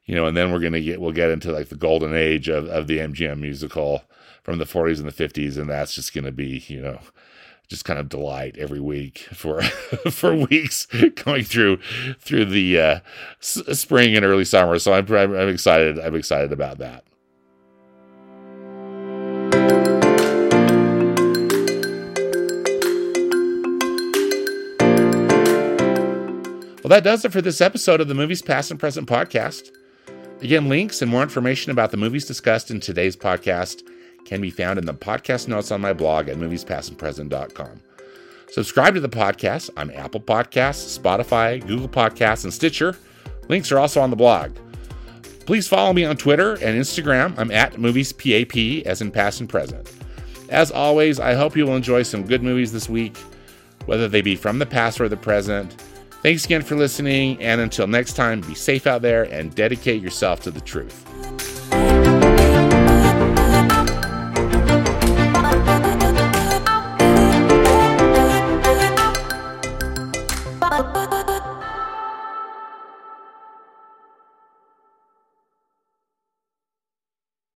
you 0.05 0.15
know, 0.15 0.27
and 0.27 0.37
then 0.37 0.51
we're 0.51 0.59
gonna 0.59 0.81
get 0.81 1.01
we'll 1.01 1.11
get 1.11 1.29
into 1.29 1.51
like 1.51 1.69
the 1.69 1.75
golden 1.75 2.15
age 2.15 2.47
of, 2.47 2.67
of 2.67 2.87
the 2.87 2.99
MGM 2.99 3.39
musical 3.39 4.03
from 4.43 4.57
the 4.59 4.65
40s 4.65 4.99
and 4.99 5.07
the 5.07 5.27
50s, 5.27 5.57
and 5.57 5.69
that's 5.69 5.93
just 5.93 6.13
gonna 6.13 6.31
be, 6.31 6.63
you 6.67 6.79
know, 6.79 6.99
just 7.67 7.83
kind 7.85 7.99
of 7.99 8.09
delight 8.09 8.55
every 8.57 8.79
week 8.79 9.19
for 9.33 9.61
for 10.11 10.35
weeks 10.35 10.85
going 11.25 11.43
through 11.43 11.77
through 12.19 12.45
the 12.45 12.79
uh, 12.79 12.99
s- 13.41 13.79
spring 13.79 14.15
and 14.15 14.23
early 14.23 14.45
summer. 14.45 14.77
So 14.79 14.93
I'm, 14.93 15.11
I'm 15.11 15.35
I'm 15.35 15.49
excited. 15.49 15.99
I'm 15.99 16.15
excited 16.15 16.53
about 16.53 16.77
that. 16.77 17.03
Well, 26.85 26.91
that 26.91 27.03
does 27.03 27.25
it 27.25 27.31
for 27.31 27.41
this 27.41 27.61
episode 27.61 27.99
of 27.99 28.07
the 28.07 28.13
Movies 28.13 28.43
Past 28.43 28.69
and 28.69 28.79
Present 28.79 29.09
podcast. 29.09 29.71
Again, 30.43 30.69
links 30.69 31.01
and 31.01 31.09
more 31.09 31.23
information 31.23 31.71
about 31.71 31.89
the 31.89 31.97
movies 31.97 32.25
discussed 32.27 32.69
in 32.69 32.79
today's 32.79 33.15
podcast 33.15 33.81
can 34.23 34.39
be 34.39 34.51
found 34.51 34.77
in 34.77 34.85
the 34.85 34.93
podcast 34.93 35.47
notes 35.47 35.71
on 35.71 35.81
my 35.81 35.93
blog 35.93 36.29
at 36.29 36.37
moviespastandpresent.com. 36.37 37.81
Subscribe 38.51 38.93
to 38.93 38.99
the 38.99 39.09
podcast 39.09 39.71
on 39.75 39.89
Apple 39.89 40.21
Podcasts, 40.21 40.99
Spotify, 40.99 41.59
Google 41.65 41.89
Podcasts, 41.89 42.43
and 42.43 42.53
Stitcher. 42.53 42.95
Links 43.49 43.71
are 43.71 43.79
also 43.79 43.99
on 43.99 44.11
the 44.11 44.15
blog. 44.15 44.55
Please 45.47 45.67
follow 45.67 45.91
me 45.91 46.05
on 46.05 46.17
Twitter 46.17 46.53
and 46.53 46.79
Instagram. 46.79 47.33
I'm 47.39 47.49
at 47.49 47.73
moviespap, 47.77 48.83
as 48.83 49.01
in 49.01 49.09
past 49.09 49.39
and 49.39 49.49
present. 49.49 49.91
As 50.49 50.69
always, 50.69 51.19
I 51.19 51.33
hope 51.33 51.57
you 51.57 51.65
will 51.65 51.77
enjoy 51.77 52.03
some 52.03 52.27
good 52.27 52.43
movies 52.43 52.71
this 52.71 52.87
week, 52.87 53.17
whether 53.87 54.07
they 54.07 54.21
be 54.21 54.35
from 54.35 54.59
the 54.59 54.67
past 54.67 55.01
or 55.01 55.09
the 55.09 55.17
present. 55.17 55.75
Thanks 56.25 56.43
again 56.43 56.63
for 56.63 56.75
listening, 56.75 57.39
and 57.39 57.61
until 57.61 57.85
next 57.85 58.13
time, 58.13 58.41
be 58.41 58.55
safe 58.55 58.87
out 58.87 59.03
there 59.03 59.31
and 59.31 59.53
dedicate 59.53 60.01
yourself 60.01 60.39
to 60.39 60.49
the 60.49 60.59
truth. 60.59 61.05